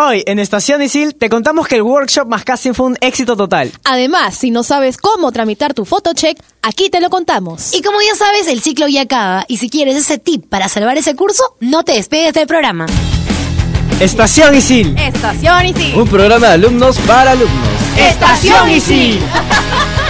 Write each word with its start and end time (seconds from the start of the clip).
Hoy 0.00 0.22
en 0.26 0.38
Estación 0.38 0.80
Isil 0.80 1.16
te 1.16 1.28
contamos 1.28 1.66
que 1.66 1.74
el 1.74 1.82
workshop 1.82 2.28
más 2.28 2.44
casting 2.44 2.72
fue 2.72 2.86
un 2.86 2.96
éxito 3.00 3.36
total. 3.36 3.72
Además, 3.82 4.36
si 4.36 4.52
no 4.52 4.62
sabes 4.62 4.96
cómo 4.96 5.32
tramitar 5.32 5.74
tu 5.74 5.84
photocheck, 5.84 6.40
aquí 6.62 6.88
te 6.88 7.00
lo 7.00 7.10
contamos. 7.10 7.74
Y 7.74 7.82
como 7.82 7.98
ya 8.00 8.14
sabes, 8.14 8.46
el 8.46 8.60
ciclo 8.60 8.86
ya 8.86 9.02
acaba. 9.02 9.44
Y 9.48 9.56
si 9.56 9.68
quieres 9.68 9.96
ese 9.96 10.18
tip 10.18 10.48
para 10.48 10.68
salvar 10.68 10.96
ese 10.98 11.16
curso, 11.16 11.42
no 11.58 11.82
te 11.82 11.94
despegues 11.94 12.32
del 12.32 12.46
programa. 12.46 12.86
Estación 13.98 14.54
Isil. 14.54 14.96
Estación 14.96 15.66
Isil. 15.66 15.96
Un 15.96 16.06
programa 16.06 16.46
de 16.46 16.52
alumnos 16.52 16.96
para 17.00 17.32
alumnos. 17.32 17.68
Estación 17.98 18.70
Isil. 18.70 19.18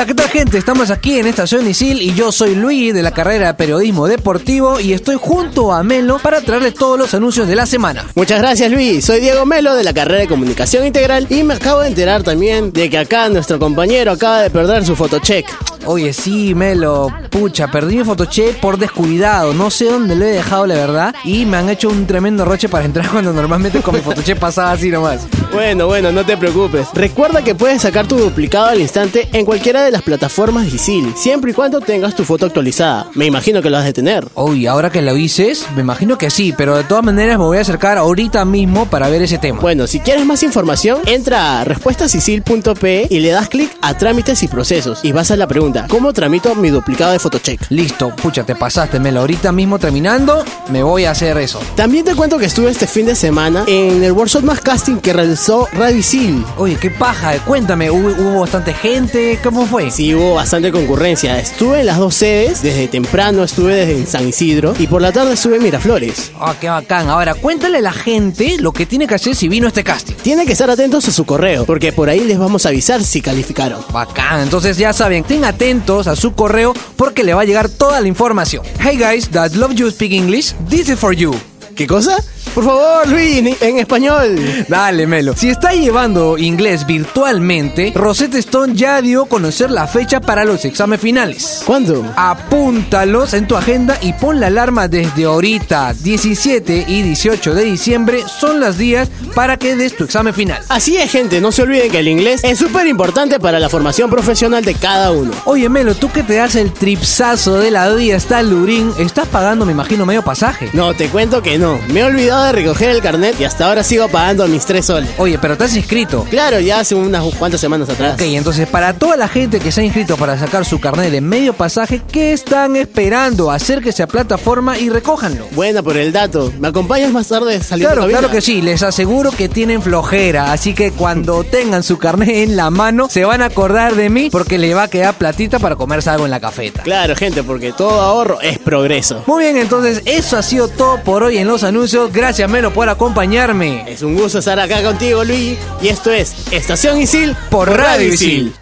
Hola, 0.00 0.06
¿qué 0.06 0.14
tal 0.14 0.30
gente? 0.30 0.56
Estamos 0.56 0.90
aquí 0.90 1.18
en 1.18 1.26
Estación 1.26 1.68
Isil 1.68 2.00
y 2.00 2.14
yo 2.14 2.32
soy 2.32 2.54
Luis 2.54 2.94
de 2.94 3.02
la 3.02 3.10
carrera 3.10 3.48
de 3.48 3.52
Periodismo 3.52 4.06
Deportivo 4.06 4.80
y 4.80 4.94
estoy 4.94 5.18
junto 5.20 5.74
a 5.74 5.82
Melo 5.82 6.18
para 6.18 6.40
traerles 6.40 6.72
todos 6.72 6.98
los 6.98 7.12
anuncios 7.12 7.46
de 7.46 7.54
la 7.54 7.66
semana. 7.66 8.06
Muchas 8.14 8.38
gracias 8.38 8.70
Luis, 8.70 9.04
soy 9.04 9.20
Diego 9.20 9.44
Melo 9.44 9.74
de 9.74 9.84
la 9.84 9.92
carrera 9.92 10.20
de 10.20 10.26
Comunicación 10.26 10.86
Integral 10.86 11.26
y 11.28 11.42
me 11.42 11.52
acabo 11.52 11.80
de 11.80 11.88
enterar 11.88 12.22
también 12.22 12.72
de 12.72 12.88
que 12.88 12.96
acá 12.96 13.28
nuestro 13.28 13.58
compañero 13.58 14.12
acaba 14.12 14.40
de 14.40 14.48
perder 14.48 14.86
su 14.86 14.96
fotocheck. 14.96 15.44
Oye, 15.84 16.12
sí, 16.12 16.54
Melo, 16.54 17.08
pucha, 17.30 17.70
perdí 17.70 17.96
mi 17.96 18.04
fotocheck 18.04 18.58
por 18.60 18.78
descuidado, 18.78 19.52
no 19.54 19.70
sé 19.70 19.86
dónde 19.86 20.14
lo 20.14 20.24
he 20.24 20.30
dejado 20.30 20.66
la 20.66 20.74
verdad 20.74 21.14
y 21.24 21.44
me 21.44 21.56
han 21.56 21.68
hecho 21.68 21.88
un 21.88 22.06
tremendo 22.06 22.44
roche 22.46 22.70
para 22.70 22.86
entrar 22.86 23.08
cuando 23.10 23.34
normalmente 23.34 23.80
con 23.80 23.94
mi 23.94 24.00
fotocheck 24.00 24.38
pasaba 24.38 24.72
así 24.72 24.88
nomás. 24.90 25.26
Bueno, 25.52 25.86
bueno, 25.86 26.12
no 26.12 26.24
te 26.24 26.36
preocupes. 26.36 26.88
Recuerda 26.94 27.42
que 27.42 27.54
puedes 27.54 27.82
sacar 27.82 28.06
tu 28.06 28.16
duplicado 28.16 28.66
al 28.66 28.80
instante 28.80 29.28
en 29.32 29.44
cualquiera 29.44 29.82
de 29.82 29.89
las 29.90 30.02
plataformas 30.02 30.66
de 30.70 30.76
Isil, 30.76 31.12
siempre 31.16 31.50
y 31.50 31.54
cuando 31.54 31.80
tengas 31.80 32.14
tu 32.14 32.24
foto 32.24 32.46
actualizada. 32.46 33.08
Me 33.14 33.26
imagino 33.26 33.62
que 33.62 33.70
lo 33.70 33.78
has 33.78 33.84
de 33.84 33.92
tener. 33.92 34.26
Uy, 34.34 34.66
ahora 34.66 34.90
que 34.90 35.02
lo 35.02 35.14
dices, 35.14 35.66
me 35.74 35.82
imagino 35.82 36.18
que 36.18 36.30
sí, 36.30 36.54
pero 36.56 36.76
de 36.76 36.84
todas 36.84 37.04
maneras 37.04 37.38
me 37.38 37.44
voy 37.44 37.58
a 37.58 37.62
acercar 37.62 37.98
ahorita 37.98 38.44
mismo 38.44 38.86
para 38.86 39.08
ver 39.08 39.22
ese 39.22 39.38
tema. 39.38 39.60
Bueno, 39.60 39.86
si 39.86 40.00
quieres 40.00 40.24
más 40.26 40.42
información, 40.42 41.00
entra 41.06 41.60
a 41.60 41.64
respuestasisil.pe 41.64 43.06
y 43.10 43.20
le 43.20 43.30
das 43.30 43.48
clic 43.48 43.70
a 43.82 43.96
trámites 43.96 44.42
y 44.42 44.48
procesos 44.48 45.00
y 45.04 45.12
vas 45.12 45.30
a 45.30 45.36
la 45.36 45.46
pregunta, 45.46 45.86
¿cómo 45.88 46.12
tramito 46.12 46.54
mi 46.54 46.70
duplicado 46.70 47.12
de 47.12 47.18
fotocheck? 47.18 47.60
Listo, 47.70 48.14
pucha, 48.16 48.44
te 48.44 48.54
pasaste, 48.54 49.00
Melo. 49.00 49.20
Ahorita 49.20 49.52
mismo 49.52 49.78
terminando, 49.78 50.44
me 50.70 50.82
voy 50.82 51.04
a 51.04 51.12
hacer 51.12 51.36
eso. 51.38 51.60
También 51.76 52.04
te 52.04 52.14
cuento 52.14 52.38
que 52.38 52.46
estuve 52.46 52.70
este 52.70 52.86
fin 52.86 53.06
de 53.06 53.14
semana 53.14 53.64
en 53.66 54.02
el 54.02 54.12
workshop 54.12 54.44
más 54.44 54.60
casting 54.60 54.96
que 54.96 55.12
realizó 55.12 55.68
Radio 55.72 55.98
Isil. 55.98 56.44
Oye, 56.56 56.76
qué 56.80 56.90
paja, 56.90 57.34
cuéntame, 57.44 57.90
¿hubo, 57.90 58.08
hubo 58.08 58.40
bastante 58.40 58.72
gente? 58.72 59.38
¿Cómo 59.42 59.66
fue? 59.66 59.79
Sí, 59.88 60.14
hubo 60.14 60.34
bastante 60.34 60.70
concurrencia. 60.70 61.38
Estuve 61.38 61.80
en 61.80 61.86
las 61.86 61.96
dos 61.96 62.14
sedes, 62.14 62.62
desde 62.62 62.86
temprano 62.86 63.42
estuve 63.42 63.74
desde 63.74 63.96
en 63.96 64.06
San 64.06 64.28
Isidro 64.28 64.74
y 64.78 64.86
por 64.86 65.00
la 65.00 65.10
tarde 65.10 65.32
estuve 65.32 65.56
en 65.56 65.62
Miraflores. 65.62 66.32
Ah, 66.38 66.54
qué 66.60 66.68
bacán. 66.68 67.08
Ahora, 67.08 67.32
cuéntale 67.34 67.78
a 67.78 67.80
la 67.80 67.92
gente 67.92 68.58
lo 68.58 68.72
que 68.72 68.84
tiene 68.84 69.06
que 69.06 69.14
hacer 69.14 69.34
si 69.34 69.48
vino 69.48 69.66
este 69.66 69.82
casting. 69.82 70.14
Tienen 70.16 70.46
que 70.46 70.52
estar 70.52 70.68
atentos 70.68 71.08
a 71.08 71.10
su 71.10 71.24
correo, 71.24 71.64
porque 71.64 71.92
por 71.92 72.10
ahí 72.10 72.20
les 72.20 72.38
vamos 72.38 72.66
a 72.66 72.68
avisar 72.68 73.02
si 73.02 73.22
calificaron. 73.22 73.80
Bacán, 73.90 74.42
entonces 74.42 74.76
ya 74.76 74.92
saben, 74.92 75.22
estén 75.22 75.44
atentos 75.46 76.06
a 76.06 76.14
su 76.14 76.34
correo 76.34 76.74
porque 76.96 77.24
le 77.24 77.32
va 77.32 77.42
a 77.42 77.46
llegar 77.46 77.70
toda 77.70 78.02
la 78.02 78.06
información. 78.06 78.62
Hey 78.80 78.98
guys, 78.98 79.30
that 79.30 79.52
love 79.52 79.72
you 79.74 79.90
speak 79.90 80.12
English, 80.12 80.52
this 80.68 80.90
is 80.90 80.98
for 80.98 81.14
you. 81.14 81.34
¿Qué 81.74 81.86
cosa? 81.86 82.22
Por 82.54 82.64
favor, 82.64 83.08
Luis, 83.08 83.56
en 83.60 83.78
español. 83.78 84.36
Dale, 84.68 85.06
Melo. 85.06 85.34
Si 85.36 85.48
está 85.48 85.72
llevando 85.72 86.36
inglés 86.36 86.84
virtualmente, 86.84 87.92
Rosetta 87.94 88.38
Stone 88.38 88.74
ya 88.74 89.00
dio 89.00 89.22
a 89.22 89.28
conocer 89.28 89.70
la 89.70 89.86
fecha 89.86 90.20
para 90.20 90.44
los 90.44 90.64
exámenes 90.64 91.00
finales. 91.00 91.62
¿Cuándo? 91.64 92.04
Apúntalos 92.16 93.34
en 93.34 93.46
tu 93.46 93.56
agenda 93.56 93.98
y 94.02 94.12
pon 94.14 94.40
la 94.40 94.48
alarma 94.48 94.88
desde 94.88 95.24
ahorita. 95.24 95.94
17 95.94 96.86
y 96.88 97.02
18 97.02 97.54
de 97.54 97.64
diciembre 97.64 98.24
son 98.26 98.58
los 98.58 98.76
días 98.76 99.08
para 99.34 99.56
que 99.56 99.76
des 99.76 99.96
tu 99.96 100.04
examen 100.04 100.34
final. 100.34 100.60
Así 100.68 100.96
es, 100.96 101.10
gente, 101.10 101.40
no 101.40 101.52
se 101.52 101.62
olviden 101.62 101.90
que 101.90 102.00
el 102.00 102.08
inglés 102.08 102.42
es 102.42 102.58
súper 102.58 102.86
importante 102.88 103.38
para 103.38 103.60
la 103.60 103.68
formación 103.68 104.10
profesional 104.10 104.64
de 104.64 104.74
cada 104.74 105.12
uno. 105.12 105.30
Oye, 105.44 105.68
Melo, 105.68 105.94
tú 105.94 106.10
que 106.10 106.24
te 106.24 106.34
das 106.34 106.56
el 106.56 106.72
tripsazo 106.72 107.58
de 107.58 107.70
la 107.70 107.90
vida 107.90 108.16
hasta 108.16 108.42
Lurín, 108.42 108.92
estás 108.98 109.28
pagando, 109.28 109.64
me 109.64 109.72
imagino, 109.72 110.04
medio 110.04 110.22
pasaje. 110.22 110.68
No, 110.72 110.94
te 110.94 111.08
cuento 111.08 111.42
que 111.42 111.58
no. 111.58 111.78
Me 111.92 112.00
he 112.00 112.04
olvidado 112.04 112.39
de 112.46 112.52
recoger 112.52 112.90
el 112.90 113.00
carnet 113.00 113.40
y 113.40 113.44
hasta 113.44 113.66
ahora 113.66 113.82
sigo 113.82 114.08
pagando 114.08 114.46
mis 114.48 114.64
tres 114.64 114.86
soles. 114.86 115.10
Oye, 115.18 115.38
pero 115.38 115.56
te 115.56 115.64
has 115.64 115.76
inscrito. 115.76 116.26
Claro, 116.30 116.60
ya 116.60 116.80
hace 116.80 116.94
unas 116.94 117.22
cuantas 117.34 117.60
semanas 117.60 117.88
atrás. 117.88 118.14
Ok, 118.14 118.22
entonces 118.22 118.68
para 118.68 118.94
toda 118.94 119.16
la 119.16 119.28
gente 119.28 119.60
que 119.60 119.72
se 119.72 119.80
ha 119.80 119.84
inscrito 119.84 120.16
para 120.16 120.38
sacar 120.38 120.64
su 120.64 120.80
carnet 120.80 121.10
de 121.10 121.20
medio 121.20 121.52
pasaje, 121.52 122.00
¿qué 122.10 122.32
están 122.32 122.76
esperando? 122.76 123.50
Acérquese 123.50 124.02
a 124.02 124.06
plataforma 124.06 124.78
y 124.78 124.88
recójanlo. 124.88 125.46
Buena 125.52 125.82
por 125.82 125.96
el 125.96 126.12
dato. 126.12 126.52
¿Me 126.58 126.68
acompañas 126.68 127.12
más 127.12 127.28
tarde 127.28 127.62
saliendo 127.62 127.94
Claro, 127.94 128.08
claro 128.08 128.30
que 128.30 128.40
sí, 128.40 128.62
les 128.62 128.82
aseguro 128.82 129.30
que 129.30 129.48
tienen 129.48 129.82
flojera, 129.82 130.52
así 130.52 130.74
que 130.74 130.92
cuando 130.92 131.44
tengan 131.50 131.82
su 131.82 131.98
carnet 131.98 132.28
en 132.28 132.56
la 132.56 132.70
mano, 132.70 133.08
se 133.10 133.24
van 133.24 133.42
a 133.42 133.46
acordar 133.46 133.94
de 133.94 134.10
mí 134.10 134.30
porque 134.30 134.58
le 134.58 134.74
va 134.74 134.84
a 134.84 134.88
quedar 134.88 135.14
platita 135.14 135.58
para 135.58 135.76
comerse 135.76 136.10
algo 136.10 136.24
en 136.24 136.30
la 136.30 136.40
cafeta. 136.40 136.82
Claro, 136.82 137.14
gente, 137.16 137.42
porque 137.42 137.72
todo 137.72 138.00
ahorro 138.00 138.40
es 138.40 138.58
progreso. 138.58 139.24
Muy 139.26 139.44
bien, 139.44 139.56
entonces 139.56 140.02
eso 140.04 140.36
ha 140.36 140.42
sido 140.42 140.68
todo 140.68 141.02
por 141.02 141.22
hoy 141.22 141.38
en 141.38 141.46
los 141.48 141.64
anuncios. 141.64 142.12
Gracias, 142.12 142.29
Melo, 142.48 142.72
por 142.72 142.88
acompañarme. 142.88 143.84
Es 143.88 144.02
un 144.02 144.16
gusto 144.16 144.38
estar 144.38 144.58
acá 144.60 144.82
contigo, 144.82 145.24
Luis. 145.24 145.58
Y 145.82 145.88
esto 145.88 146.12
es 146.12 146.52
Estación 146.52 146.98
Isil 146.98 147.36
Por 147.50 147.68
Radio 147.68 148.08
Isil. 148.08 148.54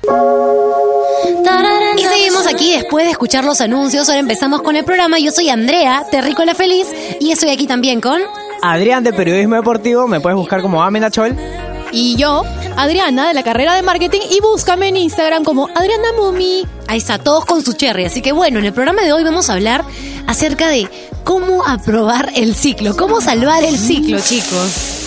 Y 1.97 2.03
seguimos 2.03 2.47
aquí 2.47 2.73
después 2.73 3.05
de 3.05 3.11
escuchar 3.11 3.45
los 3.45 3.61
anuncios. 3.61 4.09
Ahora 4.09 4.21
empezamos 4.21 4.62
con 4.62 4.77
el 4.77 4.84
programa. 4.84 5.19
Yo 5.19 5.31
soy 5.31 5.51
Andrea, 5.51 6.05
Terrícola 6.11 6.55
Feliz, 6.55 6.87
y 7.21 7.31
estoy 7.31 7.51
aquí 7.51 7.67
también 7.67 8.01
con... 8.01 8.21
Adrián 8.62 9.05
de 9.05 9.12
Periodismo 9.12 9.56
Deportivo, 9.56 10.09
me 10.09 10.21
puedes 10.21 10.37
buscar 10.37 10.62
como 10.62 10.83
Amenachol. 10.83 11.37
Y 11.93 12.16
yo, 12.16 12.44
Adriana, 12.76 13.28
de 13.28 13.34
la 13.34 13.43
carrera 13.43 13.75
de 13.75 13.82
marketing, 13.82 14.21
y 14.31 14.41
búscame 14.41 14.88
en 14.88 14.97
Instagram 14.97 15.44
como 15.44 15.69
Adriana 15.75 16.09
Mumi. 16.16 16.66
Ahí 16.87 16.99
está, 16.99 17.19
todos 17.19 17.44
con 17.44 17.65
su 17.65 17.72
cherry. 17.72 18.04
Así 18.04 18.21
que 18.21 18.32
bueno, 18.32 18.59
en 18.59 18.66
el 18.66 18.72
programa 18.72 19.03
de 19.03 19.12
hoy 19.12 19.25
vamos 19.25 19.49
a 19.49 19.54
hablar 19.54 19.84
acerca 20.26 20.69
de 20.69 20.88
cómo 21.25 21.66
aprobar 21.66 22.31
el 22.34 22.54
ciclo, 22.54 22.97
cómo 22.97 23.21
salvar 23.21 23.65
el 23.65 23.78
ciclo, 23.78 24.21
chicos. 24.21 24.99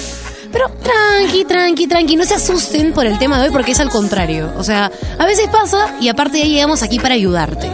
Pero 0.51 0.69
tranqui, 0.69 1.45
tranqui, 1.45 1.87
tranqui, 1.87 2.15
no 2.15 2.25
se 2.25 2.35
asusten 2.35 2.93
por 2.93 3.05
el 3.05 3.17
tema 3.17 3.39
de 3.39 3.47
hoy 3.47 3.51
porque 3.51 3.71
es 3.71 3.79
al 3.79 3.89
contrario. 3.89 4.51
O 4.57 4.63
sea, 4.63 4.91
a 5.17 5.25
veces 5.25 5.47
pasa 5.49 5.95
y 6.01 6.09
aparte 6.09 6.41
ahí 6.41 6.49
llegamos 6.49 6.83
aquí 6.83 6.99
para 6.99 7.13
ayudarte. 7.13 7.69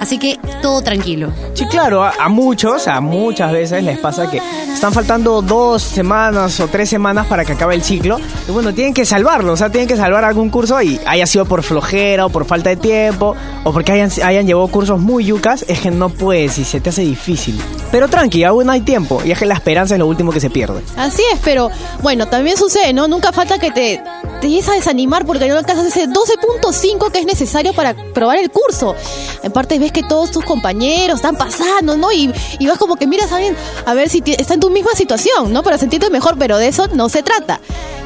Así 0.00 0.18
que 0.18 0.38
todo 0.62 0.82
tranquilo. 0.82 1.30
Sí, 1.54 1.66
claro, 1.66 2.02
a, 2.02 2.12
a 2.18 2.28
muchos, 2.28 2.86
a 2.88 3.00
muchas 3.00 3.52
veces 3.52 3.82
les 3.82 3.98
pasa 3.98 4.30
que 4.30 4.40
están 4.72 4.92
faltando 4.92 5.42
dos 5.42 5.82
semanas 5.82 6.60
o 6.60 6.68
tres 6.68 6.88
semanas 6.88 7.26
para 7.26 7.44
que 7.44 7.52
acabe 7.52 7.74
el 7.74 7.82
ciclo. 7.82 8.18
Y 8.48 8.52
bueno, 8.52 8.72
tienen 8.72 8.94
que 8.94 9.04
salvarlo, 9.04 9.52
o 9.52 9.56
sea, 9.56 9.70
tienen 9.70 9.88
que 9.88 9.96
salvar 9.96 10.24
algún 10.24 10.50
curso 10.50 10.80
y 10.80 11.00
haya 11.06 11.26
sido 11.26 11.44
por 11.44 11.62
flojera 11.62 12.26
o 12.26 12.28
por 12.28 12.44
falta 12.44 12.70
de 12.70 12.76
tiempo 12.76 13.34
o 13.64 13.72
porque 13.72 13.92
hayan, 13.92 14.10
hayan 14.24 14.46
llevado 14.46 14.68
cursos 14.68 15.00
muy 15.00 15.24
yucas, 15.24 15.64
es 15.68 15.80
que 15.80 15.90
no 15.90 16.08
puedes 16.08 16.58
y 16.58 16.64
se 16.64 16.80
te 16.80 16.90
hace 16.90 17.02
difícil. 17.02 17.60
Pero 17.90 18.08
tranqui, 18.08 18.44
aún 18.44 18.70
hay 18.70 18.82
tiempo 18.82 19.20
y 19.24 19.32
es 19.32 19.38
que 19.38 19.46
la 19.46 19.54
esperanza 19.54 19.94
es 19.94 19.98
lo 19.98 20.06
último 20.06 20.30
que 20.30 20.40
se 20.40 20.50
pierde. 20.50 20.82
Así 20.96 21.22
es, 21.32 21.40
pero 21.42 21.70
bueno, 22.02 22.26
también 22.26 22.56
sucede, 22.56 22.92
¿no? 22.92 23.08
Nunca 23.08 23.32
falta 23.32 23.58
que 23.58 23.70
te, 23.70 24.00
te 24.40 24.48
llegues 24.48 24.68
a 24.68 24.74
desanimar 24.74 25.26
porque 25.26 25.48
no 25.48 25.56
alcanzas 25.56 25.86
ese 25.86 26.08
12.5 26.08 27.10
que 27.10 27.20
es 27.20 27.26
necesario 27.26 27.72
para 27.72 27.94
probar 28.12 28.38
el 28.38 28.50
curso. 28.50 28.94
En 29.42 29.52
parte 29.52 29.78
ves 29.78 29.92
que 29.92 30.02
todos 30.02 30.30
tus 30.30 30.44
compañeros 30.44 31.16
están 31.16 31.36
pasando, 31.36 31.96
¿no? 31.96 32.12
Y, 32.12 32.32
y 32.58 32.66
vas 32.66 32.78
como 32.78 32.96
que 32.96 33.06
miras 33.06 33.32
a 33.32 33.38
a 33.86 33.94
ver 33.94 34.08
si 34.08 34.22
está 34.26 34.54
en 34.54 34.60
tu 34.60 34.70
misma 34.70 34.92
situación, 34.92 35.52
¿no? 35.52 35.62
Para 35.62 35.78
sentirte 35.78 36.10
mejor, 36.10 36.36
pero 36.38 36.58
de 36.58 36.68
eso 36.68 36.88
no 36.88 37.08
se 37.08 37.22
trata. 37.22 37.60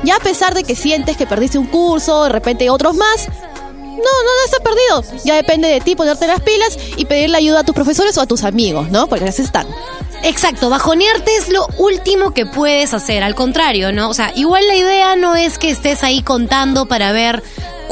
Ya 0.05 0.17
a 0.17 0.21
pesar 0.21 0.55
de 0.55 0.65
que 0.65 0.75
sientes 0.75 1.17
que 1.17 1.27
perdiste 1.27 1.59
un 1.59 1.67
curso, 1.67 2.25
de 2.25 2.29
repente 2.29 2.69
otros 2.71 2.95
más, 2.97 3.29
no, 3.29 3.97
no, 3.97 3.99
no 3.99 4.45
está 4.45 4.59
perdido. 4.59 5.21
Ya 5.25 5.37
depende 5.37 5.69
de 5.69 5.81
ti 5.81 5.95
ponerte 5.95 6.27
las 6.27 6.41
pilas 6.41 6.77
y 6.97 7.05
pedirle 7.05 7.37
ayuda 7.39 7.61
a 7.61 7.65
tus 7.65 7.75
profesores 7.75 8.17
o 8.19 8.21
a 8.21 8.27
tus 8.27 8.45
amigos, 8.45 8.91
¿no? 8.91 9.07
Porque 9.07 9.27
así 9.27 9.43
están. 9.43 9.67
Exacto, 10.25 10.71
bajonearte 10.71 11.35
es 11.37 11.49
lo 11.49 11.67
último 11.79 12.33
que 12.33 12.47
puedes 12.47 12.95
hacer, 12.95 13.25
al 13.25 13.35
contrario, 13.35 13.93
¿no? 13.93 14.09
O 14.09 14.15
sea, 14.15 14.33
igual 14.37 14.67
la 14.69 14.77
idea 14.77 15.17
no 15.17 15.35
es 15.35 15.59
que 15.59 15.71
estés 15.71 16.05
ahí 16.05 16.23
contando 16.23 16.87
para 16.87 17.11
ver 17.11 17.43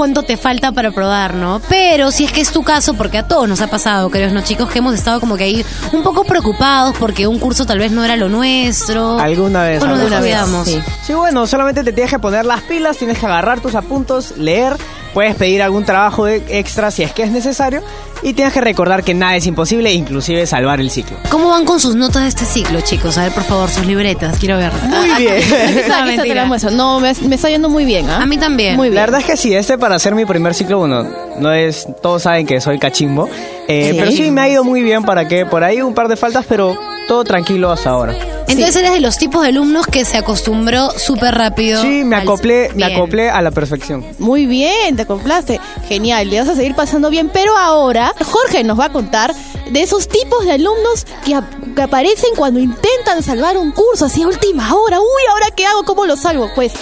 cuánto 0.01 0.23
te 0.23 0.39
falta 0.39 0.73
para 0.73 0.93
probar, 0.93 1.35
¿no? 1.35 1.61
Pero 1.69 2.11
si 2.11 2.25
es 2.25 2.33
que 2.33 2.41
es 2.41 2.51
tu 2.53 2.63
caso, 2.63 2.95
porque 2.95 3.19
a 3.19 3.29
todos 3.29 3.47
nos 3.47 3.61
ha 3.61 3.67
pasado, 3.67 4.09
creo, 4.09 4.31
¿no, 4.33 4.41
chicos? 4.41 4.71
Que 4.71 4.79
hemos 4.79 4.95
estado 4.95 5.21
como 5.21 5.37
que 5.37 5.45
ahí 5.45 5.63
un 5.93 6.03
poco 6.03 6.25
preocupados 6.25 6.97
porque 6.99 7.27
un 7.27 7.39
curso 7.39 7.67
tal 7.67 7.81
vez 7.81 7.93
no 7.93 8.03
era 8.03 8.17
lo 8.17 8.31
nuestro. 8.31 9.19
Alguna 9.19 9.63
vez. 9.65 9.83
O 9.83 9.87
nos 9.87 9.99
descuidamos. 10.01 10.67
Sí. 10.67 10.81
Sí, 11.07 11.13
bueno, 11.13 11.47
solamente 11.47 11.85
te 11.85 11.93
tienes 11.93 12.11
que 12.11 12.19
poner 12.19 12.47
las 12.47 12.63
pilas, 12.63 12.97
tienes 12.97 13.19
que 13.19 13.27
agarrar 13.27 13.61
tus 13.61 13.75
apuntos, 13.75 14.39
leer, 14.39 14.75
puedes 15.13 15.35
pedir 15.35 15.61
algún 15.61 15.85
trabajo 15.85 16.27
e- 16.27 16.43
extra 16.49 16.91
si 16.91 17.03
es 17.03 17.13
que 17.13 17.25
es 17.25 17.31
necesario 17.31 17.83
y 18.23 18.35
tienes 18.35 18.53
que 18.55 18.61
recordar 18.61 19.03
que 19.03 19.15
nada 19.15 19.37
es 19.37 19.47
imposible, 19.47 19.93
inclusive 19.93 20.47
salvar 20.47 20.81
el 20.81 20.91
ciclo. 20.91 21.17
¿Cómo 21.31 21.49
van 21.49 21.65
con 21.65 21.81
sus 21.81 21.95
notas 21.97 22.23
de 22.23 22.29
este 22.29 22.45
ciclo, 22.45 22.81
chicos? 22.83 23.17
A 23.19 23.25
ver, 23.25 23.33
por 23.33 23.45
favor, 23.45 23.71
sus 23.71 23.87
libretas, 23.87 24.39
quiero 24.39 24.57
ver. 24.59 24.73
Muy 24.85 25.11
bien. 25.19 25.35
Aquí 25.35 25.43
está, 25.43 25.65
aquí 25.69 25.79
está, 25.79 26.05
te 26.05 26.17
mentira. 26.17 26.35
la 26.43 26.45
muestro. 26.47 26.71
No, 26.71 27.01
me, 27.01 27.13
me 27.27 27.35
está 27.35 27.49
yendo 27.49 27.69
muy 27.71 27.85
bien, 27.85 28.09
¿ah? 28.11 28.23
A 28.23 28.27
mí 28.27 28.37
también. 28.37 28.77
Muy 28.77 28.89
bien. 28.89 28.97
La 28.97 29.01
verdad 29.03 29.21
es 29.21 29.27
que 29.27 29.37
sí, 29.37 29.55
este 29.55 29.79
para 29.79 29.90
hacer 29.93 30.15
mi 30.15 30.25
primer 30.25 30.55
ciclo, 30.55 30.79
bueno, 30.79 31.07
no 31.39 31.53
es, 31.53 31.87
todos 32.03 32.23
saben 32.23 32.47
que 32.47 32.61
soy 32.61 32.79
cachimbo, 32.79 33.29
Eh, 33.69 33.91
Sí. 33.93 33.97
Pero 33.99 34.11
sí, 34.11 34.31
me 34.33 34.41
ha 34.41 34.49
ido 34.49 34.65
muy 34.65 34.83
bien 34.83 35.05
para 35.05 35.29
que 35.29 35.47
por 35.47 35.63
ahí 35.63 35.81
un 35.81 35.95
par 35.95 36.09
de 36.09 36.17
faltas, 36.17 36.45
pero 36.49 36.77
todo 37.07 37.23
tranquilo 37.25 37.71
hasta 37.71 37.91
ahora. 37.91 38.17
Entonces 38.49 38.75
eres 38.77 38.93
de 38.93 39.01
los 39.01 39.17
tipos 39.17 39.43
de 39.43 39.49
alumnos 39.49 39.87
que 39.87 40.05
se 40.05 40.17
acostumbró 40.17 40.91
súper 40.91 41.37
rápido. 41.37 41.81
Sí, 41.81 42.03
me 42.05 42.17
al- 42.17 42.23
acoplé, 42.23 42.71
me 42.75 42.85
acoplé 42.85 43.31
a 43.31 43.41
la 43.43 43.53
perfección. 43.53 44.05
Muy 44.19 44.47
bien, 44.47 44.97
te 44.97 45.03
acoplaste. 45.03 45.61
Genial, 45.87 46.29
le 46.31 46.41
vas 46.41 46.49
a 46.49 46.57
seguir 46.57 46.75
pasando 46.75 47.11
bien. 47.11 47.31
Pero 47.33 47.57
ahora, 47.57 48.13
Jorge 48.25 48.65
nos 48.65 48.79
va 48.79 48.87
a 48.87 48.93
contar 48.93 49.35
de 49.71 49.83
esos 49.83 50.09
tipos 50.09 50.45
de 50.45 50.53
alumnos 50.53 51.07
que, 51.25 51.37
ap- 51.37 51.75
que 51.77 51.83
aparecen 51.83 52.31
cuando 52.37 52.59
intentan 52.59 53.23
salvar 53.23 53.57
un 53.57 53.71
curso 53.71 54.07
así 54.07 54.23
a 54.25 54.27
última 54.27 54.75
hora. 54.75 54.99
Uy, 55.01 55.07
¿ahora 55.31 55.47
qué 55.55 55.65
hago? 55.65 55.85
¿Cómo 55.85 56.07
lo 56.07 56.17
salvo? 56.17 56.49
Pues 56.57 56.73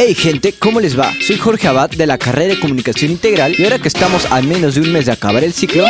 Hey 0.00 0.14
gente, 0.14 0.54
¿cómo 0.56 0.78
les 0.78 0.96
va? 0.96 1.12
Soy 1.26 1.38
Jorge 1.38 1.66
Abad 1.66 1.90
de 1.90 2.06
la 2.06 2.18
carrera 2.18 2.54
de 2.54 2.60
Comunicación 2.60 3.10
Integral 3.10 3.56
y 3.58 3.64
ahora 3.64 3.80
que 3.80 3.88
estamos 3.88 4.30
a 4.30 4.40
menos 4.42 4.76
de 4.76 4.82
un 4.82 4.92
mes 4.92 5.06
de 5.06 5.10
acabar 5.10 5.42
el 5.42 5.52
ciclo, 5.52 5.84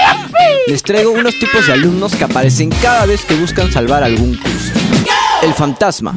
les 0.66 0.82
traigo 0.82 1.10
unos 1.10 1.38
tipos 1.38 1.66
de 1.66 1.75
alumnos 1.75 2.16
que 2.16 2.25
aparecen 2.25 2.70
cada 2.70 3.05
vez 3.05 3.26
que 3.26 3.34
buscan 3.34 3.70
salvar 3.70 4.02
algún 4.02 4.34
curso. 4.37 4.72
El 5.43 5.52
fantasma. 5.52 6.14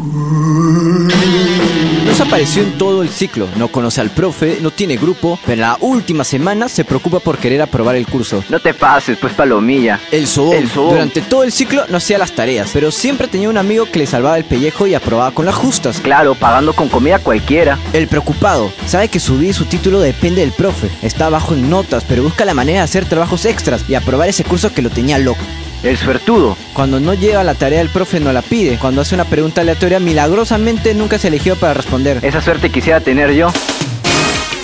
Apareció 2.21 2.61
en 2.61 2.77
todo 2.77 3.01
el 3.01 3.09
ciclo, 3.09 3.49
no 3.57 3.69
conoce 3.69 3.99
al 3.99 4.11
profe, 4.11 4.59
no 4.61 4.69
tiene 4.69 4.95
grupo, 4.95 5.39
pero 5.43 5.53
en 5.53 5.61
la 5.61 5.77
última 5.81 6.23
semana 6.23 6.69
se 6.69 6.85
preocupa 6.85 7.19
por 7.19 7.39
querer 7.39 7.61
aprobar 7.61 7.95
el 7.95 8.05
curso. 8.05 8.43
No 8.47 8.59
te 8.59 8.75
pases, 8.75 9.17
pues 9.17 9.33
palomilla. 9.33 9.99
El 10.11 10.27
sobón. 10.27 10.55
El 10.55 10.69
sobón. 10.69 10.91
Durante 10.91 11.21
todo 11.21 11.43
el 11.43 11.51
ciclo 11.51 11.83
no 11.89 11.97
hacía 11.97 12.19
las 12.19 12.31
tareas, 12.33 12.69
pero 12.71 12.91
siempre 12.91 13.27
tenía 13.27 13.49
un 13.49 13.57
amigo 13.57 13.85
que 13.85 13.99
le 13.99 14.05
salvaba 14.05 14.37
el 14.37 14.45
pellejo 14.45 14.85
y 14.85 14.93
aprobaba 14.93 15.31
con 15.31 15.47
las 15.47 15.55
justas. 15.55 15.99
Claro, 15.99 16.35
pagando 16.35 16.73
con 16.73 16.89
comida 16.89 17.17
cualquiera. 17.17 17.79
El 17.91 18.07
preocupado 18.07 18.71
sabe 18.85 19.07
que 19.07 19.19
su 19.19 19.39
vida 19.39 19.49
y 19.49 19.53
su 19.53 19.65
título 19.65 19.99
depende 19.99 20.41
del 20.41 20.51
profe. 20.51 20.89
Está 21.01 21.27
bajo 21.29 21.55
en 21.55 21.69
notas, 21.71 22.05
pero 22.07 22.23
busca 22.23 22.45
la 22.45 22.53
manera 22.53 22.79
de 22.79 22.85
hacer 22.85 23.05
trabajos 23.05 23.45
extras 23.45 23.83
y 23.89 23.95
aprobar 23.95 24.29
ese 24.29 24.43
curso 24.43 24.71
que 24.71 24.83
lo 24.83 24.91
tenía 24.91 25.17
loco. 25.17 25.41
El 25.83 25.97
suertudo. 25.97 26.57
Cuando 26.73 26.99
no 26.99 27.13
llega 27.13 27.43
la 27.43 27.55
tarea, 27.55 27.81
el 27.81 27.89
profe 27.89 28.19
no 28.19 28.31
la 28.31 28.41
pide. 28.41 28.77
Cuando 28.77 29.01
hace 29.01 29.15
una 29.15 29.25
pregunta 29.25 29.61
aleatoria, 29.61 29.99
milagrosamente 29.99 30.93
nunca 30.93 31.17
se 31.17 31.29
eligió 31.29 31.55
para 31.55 31.73
responder. 31.73 32.23
Esa 32.23 32.41
suerte 32.41 32.69
quisiera 32.69 32.99
tener 32.99 33.31
yo. 33.31 33.51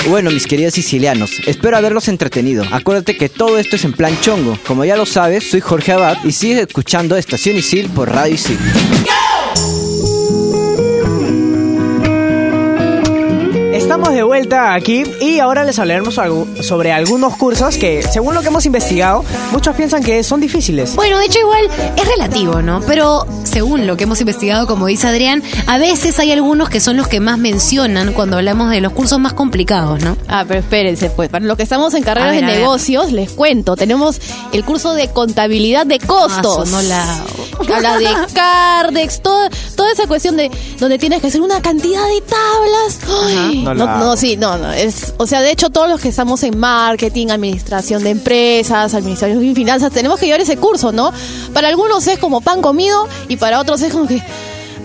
Bueno, 0.07 0.29
mis 0.31 0.47
queridos 0.47 0.73
sicilianos, 0.75 1.31
espero 1.47 1.75
haberlos 1.75 2.07
entretenido. 2.07 2.63
Acuérdate 2.71 3.17
que 3.17 3.29
todo 3.29 3.57
esto 3.57 3.75
es 3.75 3.83
en 3.83 3.93
plan 3.93 4.17
chongo. 4.21 4.57
Como 4.65 4.85
ya 4.85 4.95
lo 4.95 5.05
sabes, 5.05 5.49
soy 5.49 5.59
Jorge 5.59 5.91
Abad 5.91 6.17
y 6.23 6.31
sigues 6.31 6.59
escuchando 6.59 7.17
Estación 7.17 7.57
Isil 7.57 7.89
por 7.89 8.09
Radio 8.09 8.35
Isil. 8.35 8.59
Estamos 13.87 14.09
de 14.13 14.21
vuelta 14.23 14.73
aquí 14.73 15.03
y 15.21 15.39
ahora 15.39 15.63
les 15.63 15.79
hablaremos 15.79 16.17
algo- 16.17 16.45
sobre 16.61 16.91
algunos 16.91 17.37
cursos 17.37 17.77
que, 17.77 18.03
según 18.03 18.35
lo 18.35 18.41
que 18.41 18.47
hemos 18.49 18.65
investigado, 18.65 19.23
muchos 19.53 19.73
piensan 19.77 20.03
que 20.03 20.23
son 20.25 20.41
difíciles. 20.41 20.93
Bueno, 20.95 21.17
de 21.17 21.25
hecho 21.25 21.39
igual 21.39 21.61
es 21.95 22.05
relativo, 22.05 22.61
¿no? 22.61 22.81
Pero 22.85 23.25
según 23.45 23.87
lo 23.87 23.95
que 23.95 24.03
hemos 24.03 24.19
investigado, 24.19 24.67
como 24.67 24.87
dice 24.87 25.07
Adrián, 25.07 25.41
a 25.67 25.77
veces 25.77 26.19
hay 26.19 26.33
algunos 26.33 26.69
que 26.69 26.81
son 26.81 26.97
los 26.97 27.07
que 27.07 27.21
más 27.21 27.37
mencionan 27.37 28.11
cuando 28.11 28.35
hablamos 28.35 28.71
de 28.71 28.81
los 28.81 28.91
cursos 28.91 29.19
más 29.19 29.31
complicados, 29.31 30.03
¿no? 30.03 30.17
Ah, 30.27 30.43
pero 30.45 30.59
espérense, 30.59 31.09
pues. 31.09 31.29
Para 31.29 31.45
los 31.45 31.55
que 31.55 31.63
estamos 31.63 31.93
en 31.93 32.03
carreras 32.03 32.31
ver, 32.31 32.45
de 32.45 32.57
negocios, 32.57 33.13
les 33.13 33.31
cuento. 33.31 33.77
Tenemos 33.77 34.19
el 34.51 34.65
curso 34.65 34.95
de 34.95 35.07
contabilidad 35.11 35.85
de 35.85 35.99
costos. 35.99 36.57
Ah, 36.59 36.65
sonó 36.65 36.81
la- 36.81 37.23
Habla 37.73 37.97
de 37.97 38.07
Cardex, 38.33 39.21
todo- 39.21 39.49
toda 39.75 39.91
esa 39.91 40.07
cuestión 40.07 40.37
de 40.37 40.51
donde 40.79 40.97
tienes 40.99 41.21
que 41.21 41.27
hacer 41.27 41.41
una 41.41 41.59
cantidad 41.61 42.05
de 42.05 42.21
tablas. 42.21 42.99
Ay, 43.25 43.63
No 43.76 43.76
no, 43.85 43.97
no, 43.99 44.17
sí, 44.17 44.37
no, 44.37 44.57
no. 44.57 44.71
Es, 44.71 45.13
o 45.17 45.27
sea, 45.27 45.41
de 45.41 45.51
hecho, 45.51 45.69
todos 45.69 45.89
los 45.89 45.99
que 46.01 46.09
estamos 46.09 46.43
en 46.43 46.57
marketing, 46.57 47.27
administración 47.29 48.03
de 48.03 48.09
empresas, 48.11 48.93
administración 48.93 49.43
y 49.43 49.53
finanzas, 49.55 49.91
tenemos 49.91 50.19
que 50.19 50.25
llevar 50.25 50.41
ese 50.41 50.57
curso, 50.57 50.91
¿no? 50.91 51.11
Para 51.53 51.67
algunos 51.69 52.05
es 52.07 52.19
como 52.19 52.41
pan 52.41 52.61
comido 52.61 53.07
y 53.27 53.37
para 53.37 53.59
otros 53.59 53.81
es 53.81 53.91
como 53.91 54.07
que. 54.07 54.21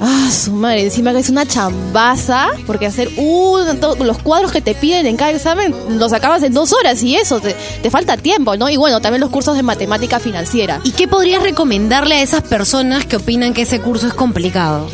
Ah, 0.04 0.28
su 0.32 0.50
madre, 0.50 0.82
encima 0.82 1.12
que 1.12 1.20
es 1.20 1.30
una 1.30 1.46
chambaza, 1.46 2.48
porque 2.66 2.86
hacer 2.86 3.08
un, 3.18 3.78
to- 3.78 3.94
los 4.02 4.18
cuadros 4.18 4.50
que 4.50 4.60
te 4.60 4.74
piden 4.74 5.06
en 5.06 5.16
cada 5.16 5.30
examen 5.30 5.72
los 5.96 6.12
acabas 6.12 6.42
en 6.42 6.52
dos 6.52 6.72
horas 6.72 7.00
y 7.04 7.14
eso, 7.14 7.38
te, 7.38 7.54
te 7.82 7.88
falta 7.88 8.16
tiempo, 8.16 8.56
¿no? 8.56 8.68
Y 8.68 8.76
bueno, 8.76 9.00
también 9.00 9.20
los 9.20 9.30
cursos 9.30 9.54
de 9.54 9.62
matemática 9.62 10.18
financiera. 10.18 10.80
¿Y 10.82 10.90
qué 10.90 11.06
podrías 11.06 11.40
recomendarle 11.44 12.16
a 12.16 12.22
esas 12.22 12.42
personas 12.42 13.06
que 13.06 13.14
opinan 13.16 13.54
que 13.54 13.62
ese 13.62 13.78
curso 13.80 14.08
es 14.08 14.14
complicado? 14.14 14.88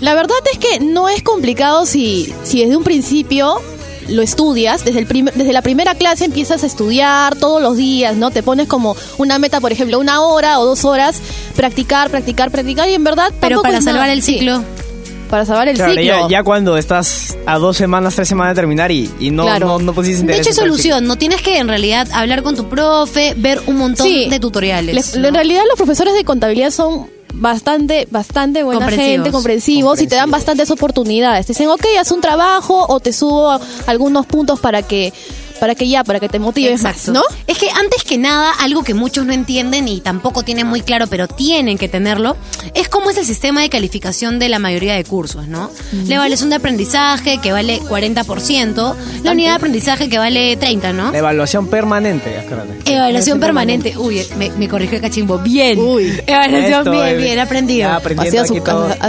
La 0.00 0.14
verdad 0.14 0.36
es 0.52 0.58
que 0.58 0.80
no 0.80 1.08
es 1.08 1.22
complicado 1.22 1.86
si, 1.86 2.32
si 2.42 2.60
desde 2.62 2.76
un 2.76 2.84
principio 2.84 3.60
lo 4.08 4.20
estudias, 4.20 4.84
desde, 4.84 4.98
el 4.98 5.06
prim- 5.06 5.30
desde 5.34 5.52
la 5.52 5.62
primera 5.62 5.94
clase 5.94 6.26
empiezas 6.26 6.62
a 6.62 6.66
estudiar 6.66 7.36
todos 7.36 7.62
los 7.62 7.76
días, 7.76 8.16
¿no? 8.16 8.30
Te 8.30 8.42
pones 8.42 8.68
como 8.68 8.96
una 9.16 9.38
meta, 9.38 9.60
por 9.60 9.72
ejemplo, 9.72 9.98
una 9.98 10.20
hora 10.20 10.58
o 10.60 10.66
dos 10.66 10.84
horas, 10.84 11.20
practicar, 11.56 12.10
practicar, 12.10 12.50
practicar 12.50 12.88
y 12.88 12.92
en 12.94 13.04
verdad... 13.04 13.32
Pero 13.40 13.62
para 13.62 13.80
salvar 13.80 14.02
nada- 14.02 14.12
el 14.12 14.22
sí, 14.22 14.34
ciclo. 14.40 14.62
para 15.30 15.46
salvar 15.46 15.68
el 15.68 15.76
Claro, 15.76 15.92
ciclo. 15.92 16.04
ya, 16.04 16.28
ya 16.28 16.42
cuando 16.42 16.76
estás 16.76 17.38
a 17.46 17.56
dos 17.58 17.78
semanas, 17.78 18.14
tres 18.14 18.28
semanas 18.28 18.54
de 18.54 18.60
terminar 18.60 18.90
y, 18.92 19.10
y 19.20 19.30
no, 19.30 19.44
Claro. 19.44 19.68
no, 19.68 19.78
no 19.78 19.94
pusiste 19.94 20.18
De 20.18 20.22
interés 20.34 20.48
hecho, 20.48 20.56
solución. 20.60 21.06
No 21.06 21.16
tienes 21.16 21.40
que 21.40 21.56
en 21.56 21.68
realidad 21.68 22.06
hablar 22.12 22.42
con 22.42 22.56
tu 22.56 22.68
profe, 22.68 23.32
ver 23.38 23.62
un 23.66 23.76
montón 23.78 24.06
Sí. 24.06 24.28
de 24.28 24.38
tutoriales. 24.38 24.94
Les- 24.94 25.16
¿no? 25.16 25.28
En 25.28 25.34
realidad 25.34 25.62
los 25.66 25.78
profesores 25.78 26.12
de 26.12 26.24
contabilidad 26.24 26.70
son 26.72 27.06
bastante, 27.34 28.06
bastante 28.10 28.62
buena 28.62 28.80
Comprensivos. 28.80 29.12
gente, 29.12 29.30
comprensivos, 29.30 30.00
y 30.00 30.06
te 30.06 30.16
dan 30.16 30.30
bastantes 30.30 30.70
oportunidades. 30.70 31.46
Te 31.46 31.52
dicen, 31.52 31.68
ok, 31.68 31.84
haz 32.00 32.10
un 32.12 32.20
trabajo 32.20 32.86
o 32.88 33.00
te 33.00 33.12
subo 33.12 33.58
algunos 33.86 34.26
puntos 34.26 34.60
para 34.60 34.82
que, 34.82 35.12
para 35.64 35.74
que 35.74 35.88
ya, 35.88 36.04
para 36.04 36.20
que 36.20 36.28
te 36.28 36.38
motives 36.38 36.82
más, 36.82 37.08
¿no? 37.08 37.22
Es 37.46 37.56
que 37.56 37.70
antes 37.70 38.04
que 38.04 38.18
nada, 38.18 38.52
algo 38.60 38.84
que 38.84 38.92
muchos 38.92 39.24
no 39.24 39.32
entienden 39.32 39.88
y 39.88 40.02
tampoco 40.02 40.42
tienen 40.42 40.66
muy 40.66 40.82
claro, 40.82 41.06
pero 41.06 41.26
tienen 41.26 41.78
que 41.78 41.88
tenerlo, 41.88 42.36
es 42.74 42.90
cómo 42.90 43.08
es 43.08 43.16
el 43.16 43.24
sistema 43.24 43.62
de 43.62 43.70
calificación 43.70 44.38
de 44.38 44.50
la 44.50 44.58
mayoría 44.58 44.92
de 44.92 45.04
cursos, 45.04 45.48
¿no? 45.48 45.70
La 46.06 46.16
evaluación 46.16 46.50
de 46.50 46.56
aprendizaje 46.56 47.38
que 47.38 47.50
vale 47.50 47.80
40%, 47.80 48.94
la 49.22 49.32
unidad 49.32 49.52
de 49.52 49.56
aprendizaje 49.56 50.10
que 50.10 50.18
vale 50.18 50.54
30, 50.58 50.92
¿no? 50.92 51.12
La 51.12 51.18
evaluación 51.18 51.68
permanente, 51.68 52.36
acuérdate. 52.36 52.92
Evaluación 52.92 53.40
permanente. 53.40 53.96
Uy, 53.96 54.20
me, 54.36 54.50
me 54.50 54.68
corrigió 54.68 54.96
el 54.96 55.02
cachimbo. 55.02 55.38
Bien. 55.38 55.78
Uy. 55.78 56.20
Evaluación 56.26 56.80
Esto, 56.80 56.90
bien, 56.90 57.06
eh, 57.06 57.16
bien, 57.16 57.38
aprendido. 57.38 57.88
Ha 57.90 58.00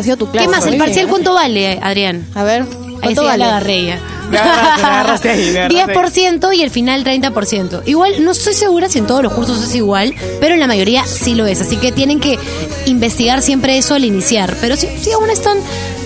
sido, 0.01 0.15
tu 0.15 0.31
clase. 0.31 0.47
¿Qué 0.47 0.47
más? 0.47 0.65
¿El 0.67 0.77
parcial 0.77 1.09
cuánto 1.09 1.33
vale, 1.33 1.79
Adrián? 1.81 2.25
A 2.33 2.45
ver, 2.45 2.65
Ahí 3.07 3.15
¿cuánto 3.15 3.21
sí 3.21 3.27
vale? 3.27 3.37
la 3.39 3.47
agarré 3.49 3.85
ya. 3.85 3.99
Me 4.29 4.37
agarraste, 4.39 4.81
me 4.81 4.87
agarraste 4.87 5.29
ahí, 5.29 5.51
me 5.51 5.59
agarraste 5.59 5.91
ahí. 5.91 5.95
10% 6.39 6.55
y 6.57 6.61
el 6.63 6.71
final 6.71 7.03
30%. 7.03 7.81
Igual 7.85 8.23
no 8.23 8.31
estoy 8.31 8.53
segura 8.53 8.89
si 8.89 8.97
en 8.99 9.05
todos 9.07 9.21
los 9.21 9.33
cursos 9.33 9.63
es 9.63 9.75
igual, 9.75 10.13
pero 10.39 10.53
en 10.55 10.59
la 10.59 10.67
mayoría 10.67 11.05
sí 11.05 11.35
lo 11.35 11.45
es. 11.45 11.61
Así 11.61 11.77
que 11.77 11.91
tienen 11.91 12.19
que 12.19 12.39
investigar 12.87 13.41
siempre 13.41 13.77
eso 13.77 13.93
al 13.93 14.03
iniciar. 14.03 14.55
Pero 14.61 14.75
si, 14.75 14.87
si 14.99 15.11
aún 15.11 15.29
están 15.29 15.57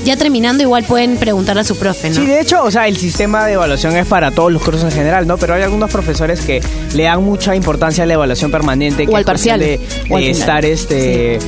ya 0.05 0.15
terminando, 0.17 0.63
igual 0.63 0.83
pueden 0.83 1.17
preguntarle 1.17 1.61
a 1.61 1.65
su 1.65 1.77
profe, 1.77 2.09
¿no? 2.09 2.15
Sí, 2.15 2.25
de 2.25 2.41
hecho, 2.41 2.63
o 2.63 2.71
sea, 2.71 2.87
el 2.87 2.97
sistema 2.97 3.45
de 3.45 3.53
evaluación 3.53 3.95
es 3.95 4.05
para 4.07 4.31
todos 4.31 4.51
los 4.51 4.61
cursos 4.61 4.83
en 4.83 4.91
general, 4.91 5.25
¿no? 5.27 5.37
Pero 5.37 5.53
hay 5.55 5.61
algunos 5.63 5.89
profesores 5.89 6.41
que 6.41 6.61
le 6.93 7.03
dan 7.03 7.23
mucha 7.23 7.55
importancia 7.55 8.03
a 8.03 8.07
la 8.07 8.13
evaluación 8.15 8.51
permanente, 8.51 9.05
que 9.05 9.11
O 9.13 9.15
al 9.15 9.25
parcial. 9.25 9.59
de, 9.59 9.79
O 10.09 10.17
al 10.17 10.23
de 10.23 10.29
estar 10.31 10.65
este 10.65 11.39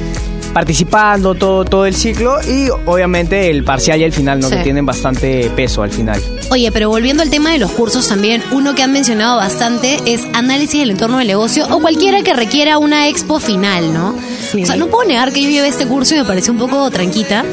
participando 0.54 1.36
todo, 1.36 1.66
todo 1.66 1.86
el 1.86 1.96
ciclo 1.96 2.40
y 2.42 2.70
obviamente 2.86 3.50
el 3.50 3.64
parcial 3.64 4.00
y 4.00 4.04
el 4.04 4.12
final, 4.12 4.40
¿no? 4.40 4.50
Sí. 4.50 4.56
Que 4.56 4.64
tienen 4.64 4.86
bastante 4.86 5.50
peso 5.56 5.84
al 5.84 5.92
final. 5.92 6.22
Oye, 6.50 6.72
pero 6.72 6.90
volviendo 6.90 7.24
al 7.24 7.30
tema 7.30 7.52
de 7.52 7.58
los 7.58 7.72
cursos 7.72 8.08
también, 8.08 8.44
uno 8.52 8.76
que 8.76 8.84
han 8.84 8.92
mencionado 8.92 9.38
bastante 9.38 10.00
es 10.06 10.26
análisis 10.34 10.80
del 10.80 10.92
entorno 10.92 11.18
del 11.20 11.28
negocio 11.28 11.68
o 11.70 11.80
cualquiera 11.80 12.22
que 12.22 12.34
requiera 12.34 12.78
una 12.78 13.08
expo 13.08 13.40
final, 13.40 13.94
¿no? 13.94 14.16
Sí. 14.52 14.64
O 14.64 14.66
sea, 14.66 14.76
no 14.76 14.88
puedo 14.88 15.08
negar 15.08 15.32
que 15.32 15.42
yo 15.42 15.50
llevé 15.50 15.68
este 15.68 15.88
curso 15.88 16.16
y 16.16 16.20
me 16.20 16.26
pareció 16.26 16.54
un 16.54 16.60
poco 16.60 16.90
tranquita. 16.92 17.46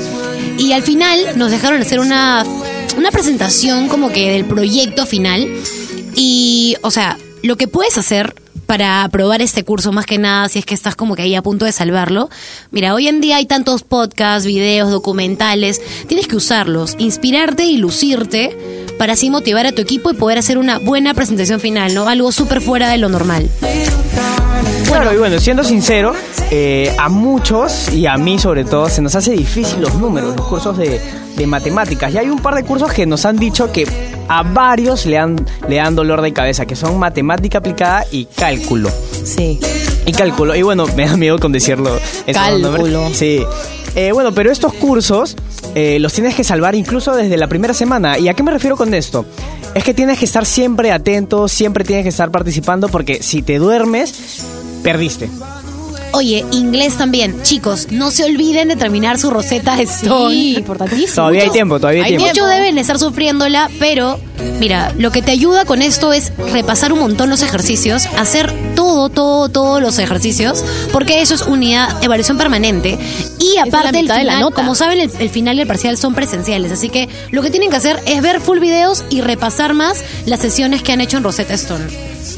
Y 0.59 0.73
al 0.73 0.83
final 0.83 1.19
nos 1.37 1.50
dejaron 1.50 1.81
hacer 1.81 2.00
una, 2.00 2.45
una 2.97 3.11
presentación 3.12 3.88
como 3.88 4.11
que 4.11 4.33
del 4.33 4.45
proyecto 4.45 5.07
final. 5.07 5.49
Y, 6.17 6.76
o 6.83 6.90
sea, 6.90 7.17
lo 7.43 7.57
que 7.57 7.69
puedes 7.69 7.97
hacer 7.97 8.35
para 8.69 9.03
aprobar 9.03 9.41
este 9.41 9.65
curso, 9.65 9.93
más 9.93 10.05
que 10.05 10.19
nada, 10.19 10.47
si 10.51 10.59
es 10.59 10.67
que 10.67 10.75
estás 10.75 10.95
como 10.95 11.17
que 11.17 11.23
ahí 11.23 11.35
a 11.35 11.41
punto 11.41 11.65
de 11.65 11.73
salvarlo. 11.73 12.29
Mira, 12.71 12.93
hoy 12.93 13.09
en 13.09 13.23
día 13.23 13.37
hay 13.37 13.47
tantos 13.47 13.83
podcasts, 13.83 14.47
videos, 14.47 14.91
documentales. 14.91 15.81
Tienes 16.07 16.29
que 16.29 16.37
usarlos, 16.37 16.95
inspirarte 16.99 17.65
y 17.65 17.79
lucirte 17.79 18.85
para 18.99 19.15
así 19.15 19.31
motivar 19.31 19.65
a 19.65 19.73
tu 19.73 19.81
equipo 19.81 20.11
y 20.11 20.15
poder 20.15 20.37
hacer 20.37 20.59
una 20.59 20.79
buena 20.81 21.15
presentación 21.15 21.61
final, 21.61 21.95
¿no? 21.95 22.09
Algo 22.09 22.31
súper 22.31 22.61
fuera 22.61 22.91
de 22.91 22.99
lo 22.99 23.09
normal. 23.09 23.49
Claro, 24.88 25.12
y 25.12 25.18
bueno, 25.18 25.38
siendo 25.38 25.62
sincero, 25.62 26.12
eh, 26.50 26.95
a 26.99 27.09
muchos 27.09 27.92
y 27.92 28.07
a 28.07 28.16
mí 28.16 28.38
sobre 28.38 28.64
todo 28.64 28.88
se 28.88 29.02
nos 29.02 29.14
hace 29.14 29.33
difícil 29.33 29.80
los 29.83 29.95
números, 29.95 30.35
los 30.35 30.47
cursos 30.47 30.76
de, 30.76 31.00
de 31.37 31.47
matemáticas. 31.47 32.12
Y 32.12 32.18
hay 32.18 32.28
un 32.28 32.40
par 32.40 32.54
de 32.54 32.64
cursos 32.64 32.92
que 32.92 33.07
nos 33.07 33.25
han 33.25 33.37
dicho 33.37 33.71
que 33.71 33.87
a 34.28 34.42
varios 34.42 35.07
le 35.07 35.16
dan, 35.16 35.37
le 35.68 35.76
dan 35.76 35.95
dolor 35.95 36.23
de 36.23 36.33
cabeza, 36.33 36.66
que 36.66 36.75
son 36.75 36.99
matemática 36.99 37.59
aplicada 37.59 38.04
y 38.11 38.25
cálculo. 38.25 38.90
Sí. 39.25 39.61
Y 40.07 40.12
cálculo, 40.12 40.57
y 40.57 40.62
bueno, 40.62 40.87
me 40.97 41.07
da 41.07 41.16
miedo 41.16 41.38
con 41.38 41.52
decirlo. 41.52 41.99
Cálculo. 42.33 43.11
Sí. 43.12 43.45
Eh, 43.95 44.12
bueno, 44.12 44.33
pero 44.33 44.50
estos 44.50 44.73
cursos 44.75 45.37
eh, 45.75 45.99
los 45.99 46.12
tienes 46.12 46.35
que 46.35 46.45
salvar 46.45 46.75
incluso 46.75 47.14
desde 47.14 47.37
la 47.37 47.47
primera 47.47 47.75
semana. 47.75 48.18
¿Y 48.18 48.28
a 48.28 48.35
qué 48.35 48.42
me 48.42 48.50
refiero 48.50 48.76
con 48.76 48.95
esto? 48.95 49.25
Es 49.75 49.85
que 49.85 49.92
tienes 49.92 50.18
que 50.18 50.25
estar 50.25 50.47
siempre 50.47 50.92
atento, 50.92 51.47
siempre 51.49 51.85
tienes 51.85 52.04
que 52.04 52.09
estar 52.09 52.30
participando, 52.30 52.88
porque 52.88 53.23
si 53.23 53.42
te 53.42 53.59
duermes, 53.59 54.45
perdiste. 54.92 55.28
Oye, 56.12 56.42
inglés 56.52 56.97
también. 56.97 57.42
Chicos, 57.42 57.88
no 57.90 58.11
se 58.11 58.25
olviden 58.25 58.68
de 58.68 58.76
terminar 58.76 59.18
su 59.18 59.28
Rosetta 59.28 59.78
Stone. 59.83 60.35
Sí, 60.35 60.57
importantísimo. 60.57 61.14
Todavía 61.14 61.42
hay 61.42 61.50
tiempo, 61.50 61.78
todavía 61.78 62.04
hay 62.04 62.12
Hay 62.12 62.16
tiempo. 62.16 62.35
Muchos 62.35 62.49
deben 62.49 62.78
estar 62.78 62.99
sufriéndola, 62.99 63.71
pero 63.78 64.18
mira, 64.59 64.95
lo 64.97 65.11
que 65.11 65.21
te 65.21 65.30
ayuda 65.33 65.66
con 65.66 65.83
esto 65.83 66.14
es 66.14 66.33
repasar 66.52 66.95
un 66.95 67.00
montón 67.00 67.28
los 67.28 67.42
ejercicios, 67.42 68.07
hacer 68.16 68.50
todo, 68.75 69.11
todo, 69.11 69.50
todos 69.50 69.83
los 69.83 69.99
ejercicios, 69.99 70.64
porque 70.92 71.21
eso 71.21 71.35
es 71.35 71.42
unidad, 71.42 72.02
evaluación 72.02 72.38
permanente. 72.38 72.99
Y 73.38 73.59
aparte, 73.59 73.99
el 73.99 74.04
mitad 74.04 74.16
de 74.16 74.25
la 74.25 74.37
final, 74.37 74.52
como 74.54 74.75
saben, 74.75 75.00
el, 75.00 75.11
el 75.18 75.28
final 75.28 75.59
y 75.59 75.61
el 75.61 75.66
parcial 75.66 75.99
son 75.99 76.14
presenciales. 76.14 76.73
Así 76.73 76.88
que 76.88 77.11
lo 77.30 77.42
que 77.42 77.50
tienen 77.50 77.68
que 77.68 77.76
hacer 77.76 78.00
es 78.07 78.23
ver 78.23 78.40
full 78.40 78.61
videos 78.61 79.04
y 79.11 79.21
repasar 79.21 79.75
más 79.75 80.02
las 80.25 80.40
sesiones 80.40 80.83
que 80.83 80.92
han 80.92 81.02
hecho 81.02 81.18
en 81.18 81.25
Rosetta 81.25 81.52
Stone. 81.52 81.85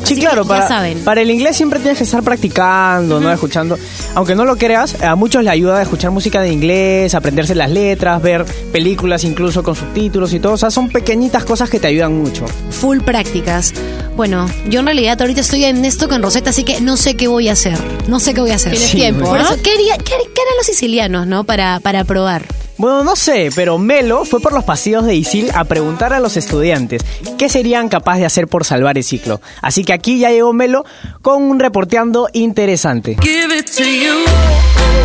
Sí, 0.04 0.14
Así 0.14 0.20
claro, 0.22 0.44
para, 0.46 0.66
saben. 0.66 0.98
para 1.04 1.20
el 1.20 1.30
inglés 1.30 1.56
siempre 1.56 1.78
tienes 1.78 1.98
que 1.98 2.04
estar 2.04 2.22
practicando, 2.22 3.20
¿no? 3.20 3.30
Escuchando. 3.30 3.78
Aunque 4.14 4.34
no 4.34 4.44
lo 4.44 4.56
creas, 4.56 5.00
a 5.02 5.14
muchos 5.14 5.44
le 5.44 5.50
ayuda 5.50 5.78
a 5.78 5.82
escuchar 5.82 6.10
música 6.10 6.40
de 6.40 6.50
inglés, 6.52 7.14
aprenderse 7.14 7.54
las 7.54 7.70
letras, 7.70 8.20
ver 8.22 8.44
películas 8.72 9.24
incluso 9.24 9.62
con 9.62 9.74
subtítulos 9.76 10.32
y 10.32 10.40
todo. 10.40 10.54
O 10.54 10.56
sea, 10.58 10.70
son 10.70 10.88
pequeñitas 10.88 11.44
cosas 11.44 11.68
que 11.70 11.78
te 11.78 11.86
ayudan 11.88 12.16
mucho. 12.16 12.46
full 12.70 12.98
prácticas. 13.00 13.72
Bueno, 14.16 14.46
yo 14.68 14.80
en 14.80 14.86
realidad 14.86 15.20
ahorita 15.20 15.40
estoy 15.40 15.64
en 15.64 15.84
esto 15.84 16.08
con 16.08 16.22
Rosetta, 16.22 16.50
así 16.50 16.64
que 16.64 16.80
no 16.80 16.96
sé 16.96 17.14
qué 17.16 17.28
voy 17.28 17.48
a 17.48 17.52
hacer. 17.52 17.78
No 18.08 18.20
sé 18.20 18.34
qué 18.34 18.40
voy 18.40 18.50
a 18.50 18.56
hacer. 18.56 18.72
Tienes 18.72 18.90
Sí, 18.90 18.96
tiempo, 18.98 19.26
Por 19.26 19.40
eso, 19.40 19.54
¿qué, 19.62 19.70
haría- 19.72 19.96
qué, 19.98 20.04
qué 20.04 20.12
harán 20.42 20.56
los 20.58 20.66
sicilianos, 20.66 21.26
no? 21.26 21.44
Para, 21.44 21.80
para 21.80 22.04
probar. 22.04 22.44
Bueno, 22.80 23.04
no 23.04 23.14
sé, 23.14 23.50
pero 23.54 23.76
Melo 23.76 24.24
fue 24.24 24.40
por 24.40 24.54
los 24.54 24.64
pasillos 24.64 25.04
de 25.04 25.14
Isil 25.14 25.50
a 25.54 25.64
preguntar 25.64 26.14
a 26.14 26.18
los 26.18 26.38
estudiantes 26.38 27.02
qué 27.36 27.50
serían 27.50 27.90
capaces 27.90 28.20
de 28.20 28.26
hacer 28.26 28.48
por 28.48 28.64
salvar 28.64 28.96
el 28.96 29.04
ciclo. 29.04 29.42
Así 29.60 29.84
que 29.84 29.92
aquí 29.92 30.18
ya 30.18 30.30
llegó 30.30 30.54
Melo 30.54 30.86
con 31.20 31.42
un 31.42 31.60
reporteando 31.60 32.30
interesante. 32.32 33.16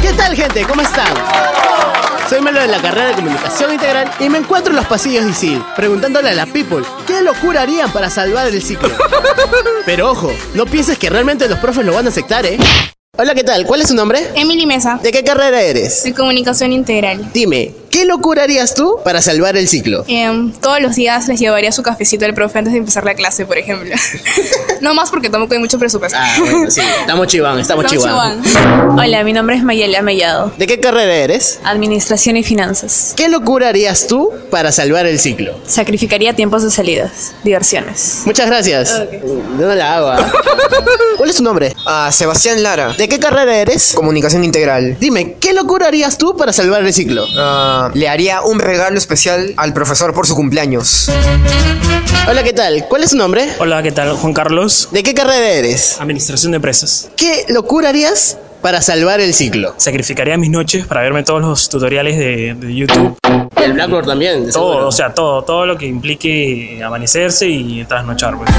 ¿Qué 0.02 0.14
tal, 0.16 0.38
gente? 0.38 0.64
¿Cómo 0.64 0.84
están? 0.84 1.14
Soy 2.30 2.40
Melo 2.40 2.62
de 2.62 2.68
la 2.68 2.82
carrera 2.82 3.08
de 3.08 3.16
Comunicación 3.16 3.74
Integral 3.74 4.10
y 4.22 4.30
me 4.30 4.38
encuentro 4.38 4.72
en 4.72 4.78
los 4.78 4.86
pasillos 4.86 5.26
de 5.26 5.32
ICIL, 5.32 5.62
preguntándole 5.76 6.30
a 6.30 6.34
la 6.34 6.46
people 6.46 6.82
qué 7.06 7.22
locura 7.22 7.64
harían 7.64 7.92
para 7.92 8.10
salvar 8.10 8.48
el 8.48 8.62
ciclo. 8.62 8.88
Pero 9.86 10.12
ojo, 10.12 10.32
no 10.54 10.66
pienses 10.66 10.98
que 10.98 11.10
realmente 11.10 11.50
los 11.50 11.60
profes 11.60 11.86
lo 11.86 11.94
van 11.94 12.06
a 12.06 12.10
aceptar, 12.10 12.46
¿eh? 12.46 12.58
Hola, 13.18 13.34
¿qué 13.34 13.44
tal? 13.44 13.66
¿Cuál 13.66 13.82
es 13.82 13.88
tu 13.88 13.96
nombre? 13.96 14.20
Emily 14.36 14.66
Mesa, 14.66 15.00
¿De 15.02 15.12
qué 15.12 15.24
carrera 15.24 15.62
eres? 15.62 16.04
de 16.04 16.14
comunicación 16.14 16.74
integral. 16.74 17.30
Dime, 17.34 17.72
¿qué 17.96 18.04
locura 18.04 18.44
harías 18.44 18.74
tú 18.74 19.00
para 19.06 19.22
salvar 19.22 19.56
el 19.56 19.70
ciclo? 19.70 20.04
Em, 20.10 20.52
todos 20.52 20.82
los 20.82 20.98
días 20.98 21.30
les 21.30 21.40
llevaría 21.40 21.72
su 21.72 21.82
cafecito 21.82 22.26
al 22.26 22.34
profe 22.34 22.60
antes 22.60 22.74
de 22.74 22.80
empezar 22.80 23.06
la 23.06 23.14
clase, 23.14 23.46
por 23.46 23.58
ejemplo. 23.58 23.96
no 24.82 24.94
más 24.94 25.10
porque 25.10 25.30
tampoco 25.30 25.54
hay 25.54 25.62
mucho 25.62 25.80
presupuesto. 25.80 26.18
Ah, 26.20 26.36
bueno, 26.38 26.70
sí, 26.70 26.82
estamos 27.00 27.28
chiván, 27.28 27.58
estamos 27.58 27.86
chiván. 27.86 28.42
Hola, 29.00 29.24
mi 29.24 29.32
nombre 29.32 29.56
es 29.56 29.64
Mayela 29.64 30.02
Mellado, 30.02 30.52
¿De 30.58 30.68
qué 30.68 30.82
carrera 30.82 31.16
eres? 31.16 31.62
Administración 31.64 32.36
y 32.36 32.44
Finanzas. 32.44 33.14
¿Qué 33.16 33.30
locura 33.30 33.70
harías 33.70 34.08
tú 34.08 34.30
para 34.52 34.74
salvar 34.74 35.06
el 35.06 35.18
ciclo? 35.18 35.58
Sacrificaría 35.66 36.36
tiempos 36.36 36.64
de 36.64 36.72
salidas, 36.72 37.34
diversiones. 37.46 38.24
Muchas 38.26 38.48
gracias. 38.48 39.04
Yo 39.24 39.68
no 39.68 39.74
la 39.74 39.96
hago. 39.96 40.08
¿ah? 40.10 40.32
¿Cuál 41.18 41.30
es 41.30 41.38
tu 41.38 41.44
nombre? 41.44 41.74
Ah, 41.86 42.10
Sebastián 42.12 42.62
Lara, 42.62 42.94
¿De 42.94 43.08
qué 43.08 43.20
carrera 43.20 43.56
eres? 43.56 43.94
Comunicación 43.96 44.44
Integral. 44.44 44.98
Dime, 45.00 45.38
¿qué 45.40 45.54
locura 45.54 45.88
harías 45.88 46.18
tú 46.18 46.36
para 46.36 46.52
salvar 46.52 46.84
el 46.84 46.94
ciclo? 46.94 47.26
Ah, 47.38 47.85
le 47.94 48.10
haría 48.10 48.42
un 48.42 48.60
regalo 48.60 48.98
especial 48.98 49.54
al 49.58 49.74
profesor 49.74 50.14
por 50.14 50.28
su 50.28 50.36
cumpleaños. 50.36 51.10
Hola, 52.28 52.44
¿qué 52.44 52.54
tal? 52.54 52.86
¿Cuál 52.90 53.04
es 53.04 53.12
tu 53.12 53.18
nombre? 53.18 53.48
Hola, 53.60 53.84
¿qué 53.84 53.92
tal? 53.92 54.14
Juan 54.14 54.34
Carlos, 54.34 54.90
¿De 54.92 55.04
qué 55.04 55.14
carrera 55.14 55.48
eres? 55.48 55.98
Administración 56.00 56.52
de 56.54 56.56
Empresas. 56.56 57.10
¿Qué 57.16 57.46
locura 57.50 57.90
harías 57.90 58.38
para 58.66 58.82
salvar 58.82 59.22
el 59.22 59.36
ciclo? 59.36 59.76
Sacrificaría 59.78 60.38
mis 60.38 60.50
noches 60.50 60.88
para 60.88 61.04
verme 61.04 61.22
todos 61.22 61.40
los 61.40 61.70
tutoriales 61.70 62.18
de, 62.18 62.56
de 62.56 62.76
YouTube. 62.76 63.16
El 63.58 63.74
Blackboard 63.74 64.08
también. 64.08 64.44
de 64.44 64.52
Todo, 64.52 64.72
seguro. 64.72 64.88
o 64.88 64.92
sea, 64.92 65.14
todo, 65.14 65.44
todo 65.44 65.68
lo 65.68 65.78
que 65.78 65.86
implique 65.86 66.82
amanecerse 66.84 67.48
y 67.48 67.86
trasnochar. 67.86 68.36
Pues. 68.36 68.50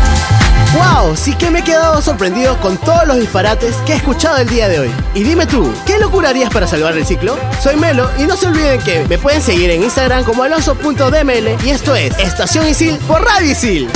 ¡Wow! 0.77 1.17
Sí 1.17 1.35
que 1.35 1.51
me 1.51 1.59
he 1.59 1.63
quedado 1.65 2.01
sorprendido 2.01 2.57
con 2.61 2.77
todos 2.77 3.05
los 3.05 3.19
disparates 3.19 3.75
que 3.85 3.95
he 3.95 3.97
escuchado 3.97 4.37
el 4.37 4.49
día 4.49 4.69
de 4.69 4.79
hoy. 4.79 4.91
Y 5.15 5.25
dime 5.25 5.45
tú, 5.45 5.73
¿qué 5.85 5.99
locura 5.99 6.29
harías 6.29 6.51
para 6.53 6.69
salvar 6.69 6.97
el 6.97 7.05
ciclo? 7.05 7.37
Soy 7.61 7.75
Melo 7.75 8.09
y 8.17 8.27
no 8.27 8.37
se 8.37 8.47
olviden 8.47 8.81
que 8.83 9.05
me 9.09 9.19
pueden 9.19 9.43
seguir 9.43 9.71
en 9.71 9.83
Instagram 9.83 10.23
como 10.23 10.45
alonso.dml 10.45 11.67
y 11.67 11.71
esto 11.71 11.97
es 11.97 12.17
Estación 12.21 12.69
Isil 12.69 12.97
por 13.09 13.25
Radio 13.25 13.51
Isil. 13.51 13.89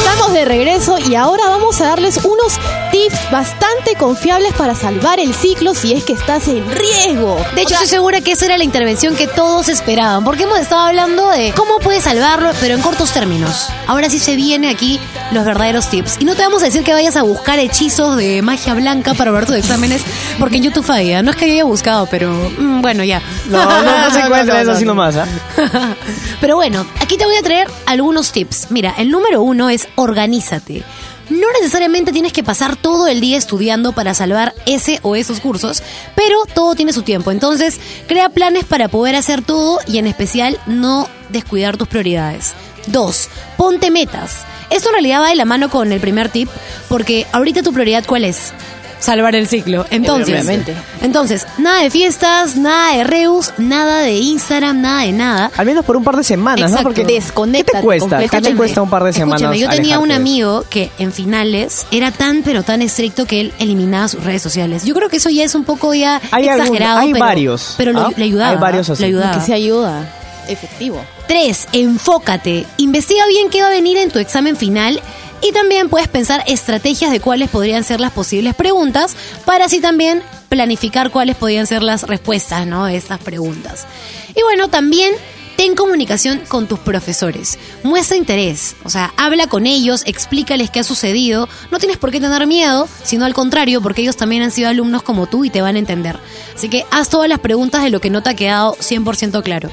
Estamos 0.00 0.34
de 0.34 0.44
regreso 0.44 0.98
y 0.98 1.14
ahora 1.14 1.44
vamos 1.48 1.80
a 1.80 1.86
darles 1.86 2.18
unos 2.18 2.58
tips 3.00 3.30
bastante 3.30 3.94
confiables 3.94 4.52
para 4.52 4.74
salvar 4.74 5.20
el 5.20 5.32
ciclo 5.32 5.74
si 5.74 5.94
es 5.94 6.04
que 6.04 6.12
estás 6.12 6.48
en 6.48 6.70
riesgo. 6.70 7.38
De 7.54 7.62
hecho, 7.62 7.74
estoy 7.74 7.86
segura 7.88 8.20
que 8.20 8.32
esa 8.32 8.44
era 8.44 8.58
la 8.58 8.64
intervención 8.64 9.16
que 9.16 9.26
todos 9.26 9.68
esperaban, 9.70 10.22
porque 10.22 10.42
hemos 10.42 10.58
estado 10.58 10.82
hablando 10.82 11.30
de 11.30 11.54
cómo 11.56 11.78
puedes 11.78 12.04
salvarlo, 12.04 12.50
pero 12.60 12.74
en 12.74 12.82
cortos 12.82 13.12
términos. 13.12 13.68
Ahora 13.86 14.10
sí 14.10 14.18
se 14.18 14.36
viene 14.36 14.68
aquí 14.68 15.00
los 15.32 15.46
verdaderos 15.46 15.88
tips. 15.88 16.16
Y 16.18 16.26
no 16.26 16.34
te 16.34 16.42
vamos 16.42 16.62
a 16.62 16.66
decir 16.66 16.84
que 16.84 16.92
vayas 16.92 17.16
a 17.16 17.22
buscar 17.22 17.58
hechizos 17.58 18.16
de 18.16 18.42
magia 18.42 18.74
blanca 18.74 19.14
para 19.14 19.30
ver 19.30 19.46
tus 19.46 19.56
exámenes, 19.56 20.02
porque 20.38 20.58
en 20.58 20.64
YouTube 20.64 20.84
falla. 20.84 21.22
No 21.22 21.30
es 21.30 21.36
que 21.36 21.46
yo 21.46 21.52
haya 21.54 21.64
buscado, 21.64 22.06
pero 22.10 22.30
mm, 22.30 22.82
bueno, 22.82 23.02
ya. 23.02 23.22
No, 23.46 23.64
no, 23.64 23.98
no 23.98 24.10
se 24.14 24.20
encuentra 24.20 24.60
eso 24.60 24.72
así 24.72 24.84
no. 24.84 24.90
nomás, 24.94 25.16
¿ah? 25.16 25.26
Pero 26.40 26.56
bueno, 26.56 26.86
aquí 27.00 27.16
te 27.16 27.24
voy 27.26 27.36
a 27.36 27.42
traer 27.42 27.68
algunos 27.86 28.32
tips. 28.32 28.70
Mira, 28.70 28.94
el 28.96 29.10
número 29.10 29.42
uno 29.42 29.68
es 29.68 29.88
organízate. 29.94 30.84
No 31.30 31.46
necesariamente 31.52 32.12
tienes 32.12 32.32
que 32.32 32.42
pasar 32.42 32.74
todo 32.74 33.06
el 33.06 33.20
día 33.20 33.38
estudiando 33.38 33.92
para 33.92 34.14
salvar 34.14 34.52
ese 34.66 34.98
o 35.02 35.14
esos 35.14 35.38
cursos, 35.38 35.82
pero 36.16 36.44
todo 36.54 36.74
tiene 36.74 36.92
su 36.92 37.02
tiempo. 37.02 37.30
Entonces, 37.30 37.78
crea 38.08 38.30
planes 38.30 38.64
para 38.64 38.88
poder 38.88 39.14
hacer 39.14 39.42
todo 39.42 39.78
y 39.86 39.98
en 39.98 40.08
especial 40.08 40.58
no 40.66 41.08
descuidar 41.28 41.76
tus 41.76 41.86
prioridades. 41.86 42.54
Dos, 42.88 43.28
ponte 43.56 43.92
metas. 43.92 44.44
Esto 44.70 44.88
en 44.88 44.94
realidad 44.94 45.20
va 45.20 45.28
de 45.28 45.36
la 45.36 45.44
mano 45.44 45.70
con 45.70 45.92
el 45.92 46.00
primer 46.00 46.30
tip, 46.30 46.48
porque 46.88 47.26
ahorita 47.32 47.62
tu 47.62 47.72
prioridad 47.72 48.04
¿cuál 48.06 48.24
es? 48.24 48.52
Salvar 49.00 49.34
el 49.34 49.48
ciclo. 49.48 49.86
Entonces, 49.90 50.34
Obviamente. 50.34 50.74
entonces, 51.02 51.46
nada 51.58 51.82
de 51.82 51.90
fiestas, 51.90 52.56
nada 52.56 52.96
de 52.96 53.04
Reus, 53.04 53.52
nada 53.58 54.02
de 54.02 54.12
Instagram, 54.18 54.80
nada 54.80 55.02
de 55.02 55.12
nada. 55.12 55.50
Al 55.56 55.66
menos 55.66 55.84
por 55.84 55.96
un 55.96 56.04
par 56.04 56.16
de 56.16 56.22
semanas, 56.24 56.70
Exacto. 56.70 56.76
¿no? 56.78 56.82
Porque 56.94 57.06
¿qué 57.06 57.64
te 57.64 57.80
cuesta? 57.80 58.18
¿Qué 58.28 58.40
te 58.40 58.54
cuesta 58.54 58.82
un 58.82 58.90
par 58.90 59.04
de 59.04 59.12
semanas? 59.12 59.40
Escúchame, 59.42 59.58
yo 59.58 59.68
tenía 59.70 59.98
un 59.98 60.12
amigo 60.12 60.64
que 60.68 60.90
en 60.98 61.12
finales 61.12 61.86
era 61.90 62.10
tan 62.12 62.42
pero 62.42 62.62
tan 62.62 62.82
estricto 62.82 63.26
que 63.26 63.40
él 63.40 63.52
eliminaba 63.58 64.06
sus 64.08 64.22
redes 64.22 64.42
sociales. 64.42 64.84
Yo 64.84 64.94
creo 64.94 65.08
que 65.08 65.16
eso 65.16 65.30
ya 65.30 65.44
es 65.44 65.54
un 65.54 65.64
poco 65.64 65.94
ya 65.94 66.20
Hay 66.30 66.46
algún- 66.48 66.66
exagerado. 66.66 66.98
hay 67.00 67.12
pero, 67.12 67.24
varios, 67.24 67.74
Pero 67.78 67.92
lo- 67.92 68.00
¿ah? 68.02 68.10
le 68.16 68.24
ayudaba. 68.24 68.50
Hay 68.50 68.56
varios 68.58 68.90
así. 68.90 69.02
Le 69.02 69.08
ayudaba. 69.08 69.38
Que 69.38 69.46
se 69.46 69.54
ayuda. 69.54 70.14
Efectivo. 70.48 71.02
Tres, 71.28 71.68
enfócate. 71.72 72.66
Investiga 72.78 73.24
bien 73.28 73.50
qué 73.50 73.62
va 73.62 73.68
a 73.68 73.70
venir 73.70 73.96
en 73.96 74.10
tu 74.10 74.18
examen 74.18 74.56
final 74.56 75.00
y 75.42 75.52
también 75.52 75.88
puedes 75.88 76.08
pensar 76.08 76.44
estrategias 76.46 77.10
de 77.10 77.20
cuáles 77.20 77.48
podrían 77.50 77.84
ser 77.84 78.00
las 78.00 78.12
posibles 78.12 78.54
preguntas 78.54 79.16
para 79.44 79.66
así 79.66 79.80
también 79.80 80.22
planificar 80.48 81.10
cuáles 81.10 81.36
podrían 81.36 81.66
ser 81.66 81.82
las 81.82 82.02
respuestas 82.02 82.66
¿no? 82.66 82.88
estas 82.88 83.18
preguntas. 83.20 83.86
Y 84.34 84.42
bueno, 84.42 84.68
también 84.68 85.14
ten 85.56 85.74
comunicación 85.74 86.40
con 86.48 86.66
tus 86.66 86.78
profesores. 86.78 87.58
Muestra 87.82 88.16
interés, 88.16 88.76
o 88.82 88.90
sea, 88.90 89.12
habla 89.16 89.46
con 89.46 89.66
ellos, 89.66 90.02
explícales 90.06 90.70
qué 90.70 90.80
ha 90.80 90.84
sucedido. 90.84 91.48
No 91.70 91.78
tienes 91.78 91.98
por 91.98 92.10
qué 92.10 92.20
tener 92.20 92.46
miedo, 92.46 92.88
sino 93.02 93.24
al 93.24 93.34
contrario, 93.34 93.80
porque 93.80 94.02
ellos 94.02 94.16
también 94.16 94.42
han 94.42 94.50
sido 94.50 94.68
alumnos 94.68 95.02
como 95.02 95.26
tú 95.26 95.44
y 95.44 95.50
te 95.50 95.60
van 95.60 95.76
a 95.76 95.78
entender. 95.78 96.18
Así 96.54 96.68
que 96.68 96.84
haz 96.90 97.08
todas 97.08 97.28
las 97.28 97.40
preguntas 97.40 97.82
de 97.82 97.90
lo 97.90 98.00
que 98.00 98.10
no 98.10 98.22
te 98.22 98.30
ha 98.30 98.34
quedado 98.34 98.74
100% 98.76 99.42
claro. 99.42 99.70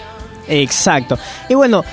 Exacto. 0.49 1.17
Y 1.49 1.55
bueno, 1.55 1.83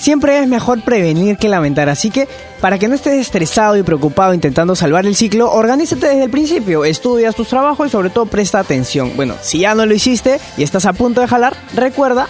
siempre 0.00 0.38
es 0.38 0.48
mejor 0.48 0.82
prevenir 0.82 1.36
que 1.36 1.48
lamentar. 1.48 1.88
Así 1.88 2.10
que, 2.10 2.26
para 2.60 2.78
que 2.78 2.88
no 2.88 2.94
estés 2.94 3.20
estresado 3.20 3.76
y 3.76 3.82
preocupado 3.82 4.34
intentando 4.34 4.74
salvar 4.74 5.06
el 5.06 5.14
ciclo, 5.14 5.52
organízate 5.52 6.08
desde 6.08 6.24
el 6.24 6.30
principio. 6.30 6.84
Estudias 6.84 7.36
tus 7.36 7.48
trabajos 7.48 7.86
y 7.86 7.90
sobre 7.90 8.10
todo 8.10 8.26
presta 8.26 8.58
atención. 8.58 9.12
Bueno, 9.14 9.34
si 9.40 9.60
ya 9.60 9.74
no 9.74 9.86
lo 9.86 9.94
hiciste 9.94 10.40
y 10.56 10.62
estás 10.62 10.86
a 10.86 10.92
punto 10.92 11.20
de 11.20 11.28
jalar, 11.28 11.54
recuerda 11.74 12.26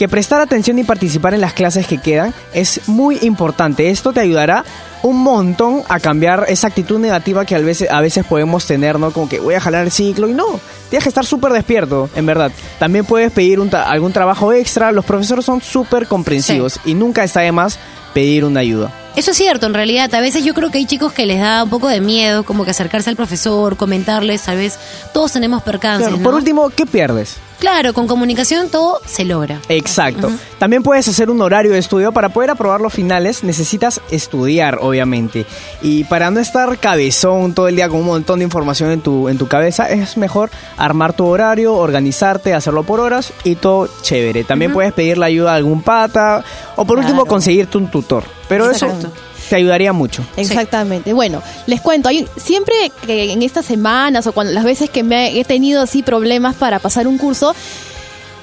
que 0.00 0.08
prestar 0.08 0.40
atención 0.40 0.78
y 0.78 0.84
participar 0.84 1.34
en 1.34 1.42
las 1.42 1.52
clases 1.52 1.86
que 1.86 1.98
quedan 1.98 2.32
es 2.54 2.88
muy 2.88 3.18
importante. 3.20 3.90
Esto 3.90 4.14
te 4.14 4.20
ayudará 4.20 4.64
un 5.02 5.18
montón 5.18 5.82
a 5.90 6.00
cambiar 6.00 6.46
esa 6.48 6.68
actitud 6.68 6.98
negativa 6.98 7.44
que 7.44 7.54
a 7.54 7.58
veces, 7.58 7.90
a 7.90 8.00
veces 8.00 8.24
podemos 8.24 8.64
tener, 8.64 8.98
¿no? 8.98 9.10
Como 9.10 9.28
que 9.28 9.40
voy 9.40 9.56
a 9.56 9.60
jalar 9.60 9.84
el 9.84 9.90
ciclo 9.90 10.26
y 10.26 10.32
no, 10.32 10.58
tienes 10.88 11.02
que 11.02 11.10
estar 11.10 11.26
súper 11.26 11.52
despierto, 11.52 12.08
en 12.16 12.24
verdad. 12.24 12.50
También 12.78 13.04
puedes 13.04 13.30
pedir 13.30 13.60
un 13.60 13.74
algún 13.74 14.14
trabajo 14.14 14.54
extra, 14.54 14.90
los 14.90 15.04
profesores 15.04 15.44
son 15.44 15.60
súper 15.60 16.06
comprensivos 16.06 16.80
y 16.86 16.94
nunca 16.94 17.22
está 17.22 17.40
de 17.40 17.52
más 17.52 17.78
pedir 18.14 18.46
una 18.46 18.60
ayuda. 18.60 18.90
Eso 19.16 19.32
es 19.32 19.36
cierto, 19.36 19.66
en 19.66 19.74
realidad. 19.74 20.14
A 20.14 20.20
veces 20.22 20.44
yo 20.44 20.54
creo 20.54 20.70
que 20.70 20.78
hay 20.78 20.86
chicos 20.86 21.12
que 21.12 21.26
les 21.26 21.40
da 21.40 21.62
un 21.62 21.68
poco 21.68 21.88
de 21.88 22.00
miedo, 22.00 22.42
como 22.44 22.64
que 22.64 22.70
acercarse 22.70 23.10
al 23.10 23.16
profesor, 23.16 23.76
comentarles, 23.76 24.40
tal 24.40 24.56
vez 24.56 24.78
todos 25.12 25.32
tenemos 25.32 25.62
percances. 25.62 26.08
Claro, 26.08 26.16
¿no? 26.16 26.24
Por 26.24 26.36
último, 26.36 26.70
¿qué 26.70 26.86
pierdes? 26.86 27.36
Claro, 27.60 27.92
con 27.92 28.06
comunicación 28.06 28.70
todo 28.70 29.00
se 29.04 29.24
logra. 29.24 29.60
Exacto. 29.68 30.30
También 30.58 30.82
puedes 30.82 31.06
hacer 31.06 31.28
un 31.28 31.42
horario 31.42 31.72
de 31.72 31.78
estudio. 31.78 32.10
Para 32.10 32.30
poder 32.30 32.50
aprobar 32.50 32.80
los 32.80 32.92
finales 32.92 33.44
necesitas 33.44 34.00
estudiar, 34.10 34.78
obviamente. 34.80 35.44
Y 35.82 36.04
para 36.04 36.30
no 36.30 36.40
estar 36.40 36.78
cabezón 36.78 37.54
todo 37.54 37.68
el 37.68 37.76
día 37.76 37.90
con 37.90 38.00
un 38.00 38.06
montón 38.06 38.38
de 38.38 38.46
información 38.46 38.90
en 38.90 39.02
tu, 39.02 39.28
en 39.28 39.36
tu 39.36 39.46
cabeza, 39.46 39.90
es 39.90 40.16
mejor 40.16 40.50
armar 40.78 41.12
tu 41.12 41.26
horario, 41.26 41.74
organizarte, 41.74 42.54
hacerlo 42.54 42.82
por 42.82 42.98
horas 42.98 43.34
y 43.44 43.56
todo 43.56 43.90
chévere. 44.00 44.44
También 44.44 44.72
puedes 44.72 44.94
pedir 44.94 45.18
la 45.18 45.26
ayuda 45.26 45.52
a 45.52 45.56
algún 45.56 45.82
pata 45.82 46.42
o 46.76 46.86
por 46.86 46.98
último 46.98 47.26
conseguirte 47.26 47.76
un 47.76 47.90
tutor. 47.90 48.24
Pero 48.48 48.70
Exacto. 48.70 49.08
eso 49.08 49.29
te 49.50 49.56
ayudaría 49.56 49.92
mucho. 49.92 50.24
Exactamente. 50.36 51.12
Bueno, 51.12 51.42
les 51.66 51.80
cuento, 51.80 52.08
hay, 52.08 52.24
siempre 52.36 52.74
que 53.04 53.32
en 53.32 53.42
estas 53.42 53.66
semanas 53.66 54.24
o 54.28 54.32
cuando 54.32 54.52
las 54.52 54.62
veces 54.62 54.88
que 54.88 55.02
me 55.02 55.40
he 55.40 55.44
tenido 55.44 55.82
así 55.82 56.04
problemas 56.04 56.54
para 56.54 56.78
pasar 56.78 57.08
un 57.08 57.18
curso, 57.18 57.52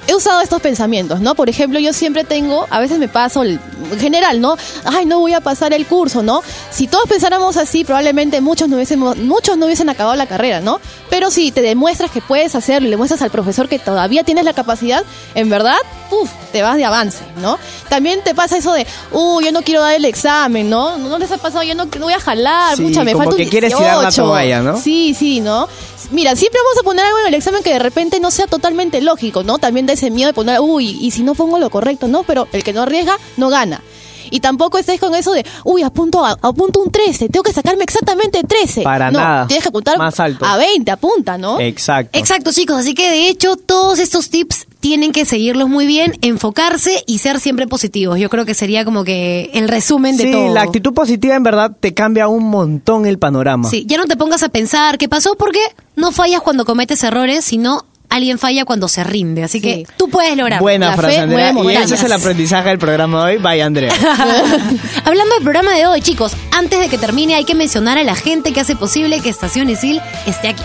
he 0.08 0.14
usado 0.14 0.40
estos 0.40 0.60
pensamientos, 0.60 1.20
¿no? 1.20 1.34
Por 1.36 1.48
ejemplo, 1.48 1.78
yo 1.78 1.92
siempre 1.92 2.24
tengo, 2.24 2.66
a 2.70 2.80
veces 2.80 2.98
me 2.98 3.06
paso, 3.08 3.42
el- 3.42 3.60
en 3.92 4.00
general, 4.00 4.40
¿no? 4.40 4.56
Ay, 4.84 5.06
no 5.06 5.20
voy 5.20 5.34
a 5.34 5.40
pasar 5.40 5.72
el 5.72 5.86
curso, 5.86 6.22
¿no? 6.22 6.42
Si 6.70 6.88
todos 6.88 7.04
pensáramos 7.08 7.56
así, 7.56 7.84
probablemente 7.84 8.40
muchos 8.40 8.68
no 8.68 8.76
hubiésemos, 8.76 9.16
muchos 9.18 9.56
no 9.56 9.66
hubiesen 9.66 9.88
acabado 9.90 10.16
la 10.16 10.26
carrera, 10.26 10.60
¿no? 10.60 10.80
Pero 11.10 11.30
si 11.30 11.52
te 11.52 11.60
demuestras 11.62 12.10
que 12.10 12.20
puedes 12.20 12.54
hacerlo 12.54 12.88
y 12.88 12.90
le 12.90 12.96
muestras 12.96 13.22
al 13.22 13.30
profesor 13.30 13.68
que 13.68 13.78
todavía 13.78 14.24
tienes 14.24 14.44
la 14.44 14.52
capacidad, 14.54 15.04
en 15.34 15.48
verdad, 15.50 15.76
uff, 16.10 16.30
te 16.52 16.62
vas 16.62 16.76
de 16.76 16.84
avance, 16.86 17.18
¿no? 17.42 17.58
También 17.90 18.22
te 18.24 18.34
pasa 18.34 18.56
eso 18.56 18.72
de, 18.72 18.86
uh, 19.12 19.40
yo 19.42 19.52
no 19.52 19.62
quiero 19.62 19.82
dar 19.82 19.94
el 19.94 20.04
examen, 20.06 20.68
¿no? 20.70 20.96
¿No 20.98 21.18
les 21.18 21.30
ha 21.32 21.36
pasado? 21.38 21.62
Yo 21.64 21.74
no, 21.74 21.84
no 21.84 22.04
voy 22.06 22.14
a 22.14 22.20
jalar, 22.20 22.76
Sí, 22.76 22.82
pucha, 22.82 23.04
me 23.04 23.12
como 23.12 23.24
falta 23.24 23.36
un 23.36 23.42
que 23.44 23.50
quieres 23.50 23.74
tirar 23.76 23.96
la 23.96 24.02
18. 24.04 24.22
toalla, 24.22 24.62
¿no? 24.62 24.80
Sí, 24.80 25.14
sí, 25.14 25.40
¿no? 25.40 25.68
Mira, 26.10 26.36
siempre 26.36 26.60
vamos 26.64 26.78
a 26.78 26.84
poner 26.84 27.04
algo 27.04 27.18
en 27.20 27.26
el 27.28 27.34
examen 27.34 27.62
que 27.62 27.72
de 27.72 27.78
repente 27.78 28.20
no 28.20 28.30
sea 28.30 28.46
totalmente 28.46 29.00
lógico, 29.00 29.42
¿no? 29.42 29.58
También 29.58 29.86
da 29.86 29.92
ese 29.92 30.10
miedo 30.10 30.28
de 30.28 30.34
poner, 30.34 30.60
uy, 30.60 30.98
y 31.00 31.10
si 31.10 31.22
no 31.22 31.34
pongo 31.34 31.58
lo 31.58 31.70
correcto, 31.70 32.08
¿no? 32.08 32.22
Pero 32.22 32.48
el 32.52 32.64
que 32.64 32.72
no 32.72 32.82
arriesga, 32.82 33.18
no 33.36 33.48
gana. 33.48 33.82
Y 34.30 34.40
tampoco 34.40 34.78
estés 34.78 35.00
con 35.00 35.14
eso 35.14 35.32
de, 35.32 35.44
uy, 35.64 35.82
apunto, 35.82 36.24
a- 36.24 36.36
apunto 36.42 36.80
un 36.80 36.90
13, 36.90 37.28
tengo 37.28 37.42
que 37.42 37.52
sacarme 37.52 37.84
exactamente 37.84 38.42
13. 38.42 38.82
Para 38.82 39.10
no, 39.10 39.18
nada. 39.20 39.46
tienes 39.46 39.62
que 39.62 39.68
apuntar 39.68 39.98
Más 39.98 40.18
alto. 40.20 40.44
a 40.44 40.56
20, 40.56 40.90
apunta, 40.90 41.38
¿no? 41.38 41.60
Exacto. 41.60 42.18
Exacto, 42.18 42.52
chicos. 42.52 42.76
Así 42.78 42.94
que 42.94 43.10
de 43.10 43.28
hecho, 43.28 43.56
todos 43.56 43.98
estos 43.98 44.30
tips 44.30 44.66
tienen 44.80 45.10
que 45.12 45.24
seguirlos 45.24 45.68
muy 45.68 45.86
bien, 45.86 46.16
enfocarse 46.22 47.02
y 47.06 47.18
ser 47.18 47.40
siempre 47.40 47.66
positivos. 47.66 48.18
Yo 48.20 48.28
creo 48.30 48.44
que 48.44 48.54
sería 48.54 48.84
como 48.84 49.02
que 49.04 49.50
el 49.54 49.68
resumen 49.68 50.16
de 50.16 50.24
Sí, 50.24 50.32
todo. 50.32 50.54
la 50.54 50.62
actitud 50.62 50.94
positiva 50.94 51.34
en 51.34 51.42
verdad 51.42 51.72
te 51.78 51.94
cambia 51.94 52.28
un 52.28 52.44
montón 52.44 53.04
el 53.06 53.18
panorama. 53.18 53.68
Sí, 53.68 53.84
ya 53.86 53.98
no 53.98 54.06
te 54.06 54.16
pongas 54.16 54.42
a 54.44 54.48
pensar 54.50 54.96
qué 54.98 55.08
pasó 55.08 55.34
porque 55.36 55.58
no 55.96 56.12
fallas 56.12 56.42
cuando 56.42 56.64
cometes 56.64 57.02
errores, 57.02 57.44
sino 57.44 57.84
alguien 58.08 58.38
falla 58.38 58.64
cuando 58.64 58.88
se 58.88 59.04
rinde. 59.04 59.44
Así 59.44 59.60
que 59.60 59.86
tú 59.96 60.08
puedes 60.08 60.36
lograrlo. 60.36 60.62
Buena 60.62 60.90
La 60.90 60.96
frase, 60.96 61.14
fe 61.14 61.20
Andrea. 61.20 61.52
Y 61.52 61.76
ese 61.76 61.94
es 61.94 62.02
el 62.02 62.12
aprendizaje 62.12 62.68
del 62.68 62.78
programa 62.78 63.26
de 63.26 63.36
hoy. 63.36 63.42
Vaya, 63.42 63.66
Andrea. 63.66 63.92
Hablando 65.04 65.34
del 65.34 65.42
programa 65.42 65.74
de 65.74 65.86
hoy, 65.86 66.00
chicos, 66.00 66.32
antes 66.52 66.80
de 66.80 66.88
que 66.88 66.98
termine 66.98 67.34
hay 67.34 67.44
que 67.44 67.54
mencionar 67.54 67.98
a 67.98 68.04
la 68.04 68.14
gente 68.14 68.52
que 68.52 68.60
hace 68.60 68.76
posible 68.76 69.20
que 69.20 69.28
Estación 69.28 69.70
Isil 69.70 70.00
esté 70.26 70.48
aquí. 70.48 70.62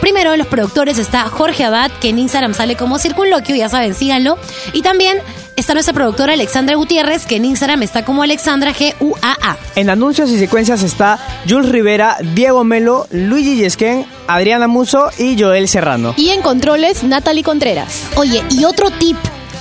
Primero, 0.00 0.32
en 0.32 0.38
los 0.38 0.48
productores 0.48 0.98
está 0.98 1.24
Jorge 1.24 1.64
Abad, 1.64 1.90
que 2.00 2.08
en 2.08 2.18
Instagram 2.18 2.54
sale 2.54 2.74
como 2.74 2.98
Circunloquio, 2.98 3.54
ya 3.54 3.68
saben, 3.68 3.94
síganlo. 3.94 4.38
Y 4.72 4.80
también 4.80 5.18
está 5.56 5.74
nuestra 5.74 5.94
productora 5.94 6.32
Alexandra 6.32 6.76
Gutiérrez, 6.76 7.26
que 7.26 7.36
en 7.36 7.44
Instagram 7.44 7.82
está 7.82 8.04
como 8.04 8.22
Alexandra 8.22 8.74
G-U-A-A. 8.74 9.56
En 9.76 9.90
anuncios 9.90 10.30
y 10.30 10.38
secuencias 10.38 10.82
está 10.82 11.18
Jules 11.48 11.70
Rivera, 11.70 12.16
Diego 12.34 12.64
Melo, 12.64 13.06
Luigi 13.10 13.56
Yesquén, 13.56 14.06
Adriana 14.26 14.68
Muso 14.68 15.10
y 15.18 15.40
Joel 15.40 15.68
Serrano. 15.68 16.14
Y 16.16 16.30
en 16.30 16.42
controles, 16.42 17.02
Natalie 17.02 17.42
Contreras. 17.42 18.04
Oye, 18.16 18.42
y 18.50 18.64
otro 18.64 18.90
tip 18.90 19.16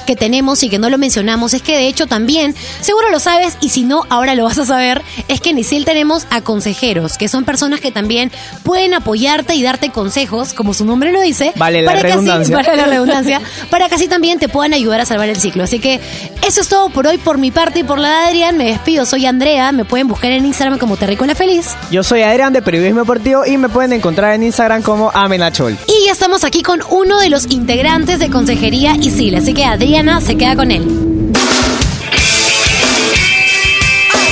que 0.09 0.15
tenemos 0.15 0.63
y 0.63 0.69
que 0.69 0.79
no 0.79 0.89
lo 0.89 0.97
mencionamos 0.97 1.53
es 1.53 1.61
que 1.61 1.73
de 1.77 1.87
hecho 1.87 2.07
también, 2.07 2.55
seguro 2.81 3.11
lo 3.11 3.19
sabes 3.19 3.57
y 3.61 3.69
si 3.69 3.83
no, 3.83 4.07
ahora 4.09 4.33
lo 4.33 4.43
vas 4.45 4.57
a 4.57 4.65
saber, 4.65 5.03
es 5.27 5.39
que 5.39 5.51
en 5.51 5.59
ISIL 5.59 5.85
tenemos 5.85 6.25
a 6.31 6.41
consejeros, 6.41 7.15
que 7.19 7.27
son 7.27 7.45
personas 7.45 7.79
que 7.79 7.91
también 7.91 8.31
pueden 8.63 8.95
apoyarte 8.95 9.53
y 9.53 9.61
darte 9.61 9.91
consejos, 9.91 10.53
como 10.53 10.73
su 10.73 10.83
nombre 10.83 11.11
lo 11.11 11.21
dice, 11.21 11.53
Vale 11.57 11.83
la 11.83 11.91
para 11.91 12.01
que 12.01 12.07
así- 12.07 12.15
redundancia. 12.15 12.55
para 12.63 12.75
la 12.75 12.85
redundancia, 12.85 13.39
para 13.69 13.87
que 13.87 13.93
así 13.95 14.07
también 14.07 14.39
te 14.39 14.49
puedan 14.49 14.73
ayudar 14.73 14.99
a 14.99 15.05
salvar 15.05 15.29
el 15.29 15.35
ciclo. 15.39 15.63
Así 15.63 15.77
que 15.77 15.99
eso 16.47 16.61
es 16.61 16.67
todo 16.69 16.89
por 16.89 17.05
hoy 17.05 17.19
por 17.19 17.37
mi 17.37 17.51
parte 17.51 17.81
y 17.81 17.83
por 17.83 17.99
la 17.99 18.09
de 18.21 18.27
Adrián. 18.29 18.57
Me 18.57 18.65
despido, 18.65 19.05
soy 19.05 19.27
Andrea, 19.27 19.71
me 19.71 19.85
pueden 19.85 20.07
buscar 20.07 20.31
en 20.31 20.43
Instagram 20.43 20.79
como 20.79 20.97
Terricola 20.97 21.35
Feliz. 21.35 21.67
Yo 21.91 22.01
soy 22.03 22.23
Adrián 22.23 22.51
de 22.51 22.63
Periodismo 22.63 23.01
Deportivo 23.01 23.45
y 23.45 23.57
me 23.57 23.69
pueden 23.69 23.93
encontrar 23.93 24.33
en 24.33 24.41
Instagram 24.41 24.81
como 24.81 25.11
Amenachol. 25.13 25.77
Y 25.85 26.05
ya 26.07 26.13
estamos 26.13 26.43
aquí 26.43 26.63
con 26.63 26.79
uno 26.89 27.19
de 27.19 27.29
los 27.29 27.45
integrantes 27.51 28.17
de 28.17 28.31
Consejería 28.31 28.95
ISIL, 28.95 29.35
así 29.35 29.53
que 29.53 29.65
Se 29.99 30.37
queda 30.37 30.55
con 30.55 30.71
él. 30.71 31.08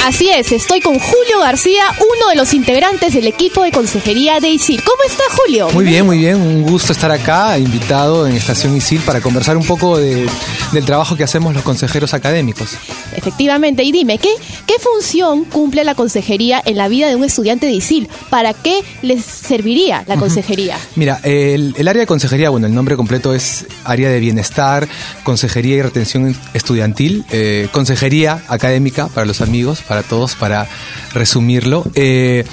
Así 0.08 0.30
es, 0.30 0.54
estoy 0.54 0.80
con 0.80 1.00
Julio 1.00 1.40
García, 1.42 1.84
uno 2.00 2.30
de 2.30 2.38
los 2.38 2.54
integrantes 2.54 3.14
del 3.14 3.28
equipo 3.28 3.64
de 3.64 3.74
consejería 3.74 4.40
de 4.40 4.48
ISIL. 4.52 4.82
¿Cómo 4.82 5.04
está 5.06 5.22
Julio? 5.36 5.68
Muy 5.74 5.84
bien, 5.84 6.06
muy 6.06 6.18
bien. 6.20 6.38
Un 6.40 6.64
gusto 6.64 6.94
estar 6.94 7.12
acá, 7.12 7.60
invitado 7.60 8.26
en 8.26 8.34
Estación 8.34 8.74
ISIL 8.78 9.02
para 9.02 9.20
conversar 9.20 9.58
un 9.58 9.66
poco 9.66 9.98
de- 9.98 10.26
del 10.72 10.86
trabajo 10.86 11.18
que 11.18 11.26
hacemos 11.26 11.54
los 11.54 11.62
consejeros 11.62 12.14
académicos. 12.14 12.70
Efectivamente, 13.18 13.84
y 13.84 13.92
dime, 13.92 14.18
¿qué, 14.18 14.30
¿qué 14.66 14.76
función 14.80 15.44
cumple 15.44 15.84
la 15.84 15.94
consejería 15.94 16.62
en 16.64 16.78
la 16.78 16.88
vida 16.88 17.10
de 17.10 17.16
un 17.18 17.26
estudiante 17.26 17.66
de 17.66 17.74
ISIL? 17.74 18.08
¿Para 18.30 18.54
qué 18.54 18.80
les 19.02 19.26
serviría 19.26 20.06
la 20.08 20.16
consejería? 20.16 20.78
Mira, 20.96 21.20
el, 21.24 21.74
el 21.78 21.86
área 21.88 22.00
de 22.02 22.08
consejería, 22.08 22.50
bueno, 22.50 22.68
el 22.68 22.74
nombre 22.74 22.96
completo 22.96 23.34
es 23.34 23.66
Área 23.84 24.10
de 24.10 24.22
Bienestar, 24.22 24.88
Consejería 25.24 25.76
y 25.76 25.82
Retención 25.82 26.34
Estudiantil, 26.54 27.26
eh, 27.30 27.68
Consejería 27.74 28.42
Académica 28.48 29.08
para 29.10 29.26
los 29.26 29.42
amigos, 29.42 29.82
para 29.86 29.97
todos, 30.04 30.36
para 30.36 30.68
resumirlo. 31.14 31.86
Eh, 31.96 32.44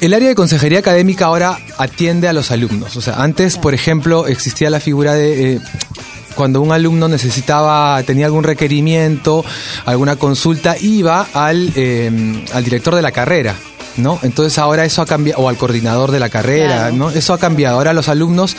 el 0.00 0.12
área 0.14 0.28
de 0.28 0.34
consejería 0.34 0.80
académica 0.80 1.26
ahora 1.26 1.58
atiende 1.78 2.28
a 2.28 2.32
los 2.32 2.50
alumnos. 2.50 2.96
O 2.96 3.00
sea, 3.00 3.22
antes, 3.22 3.56
por 3.56 3.74
ejemplo, 3.74 4.26
existía 4.26 4.70
la 4.70 4.80
figura 4.80 5.14
de... 5.14 5.54
eh, 5.54 5.60
cuando 6.34 6.60
un 6.60 6.70
alumno 6.70 7.08
necesitaba, 7.08 8.02
tenía 8.02 8.26
algún 8.26 8.44
requerimiento, 8.44 9.42
alguna 9.86 10.16
consulta, 10.16 10.76
iba 10.78 11.26
al, 11.32 11.72
eh, 11.74 12.44
al 12.52 12.62
director 12.62 12.94
de 12.94 13.00
la 13.02 13.10
carrera. 13.10 13.54
¿No? 13.96 14.18
Entonces 14.22 14.58
ahora 14.58 14.84
eso 14.84 15.00
ha 15.00 15.06
cambiado, 15.06 15.42
o 15.42 15.48
al 15.48 15.56
coordinador 15.56 16.10
de 16.10 16.20
la 16.20 16.28
carrera, 16.28 16.76
Claro. 16.90 16.96
¿no? 16.96 17.10
Eso 17.10 17.32
ha 17.32 17.38
cambiado. 17.38 17.76
Ahora 17.78 17.94
los 17.94 18.08
alumnos, 18.10 18.54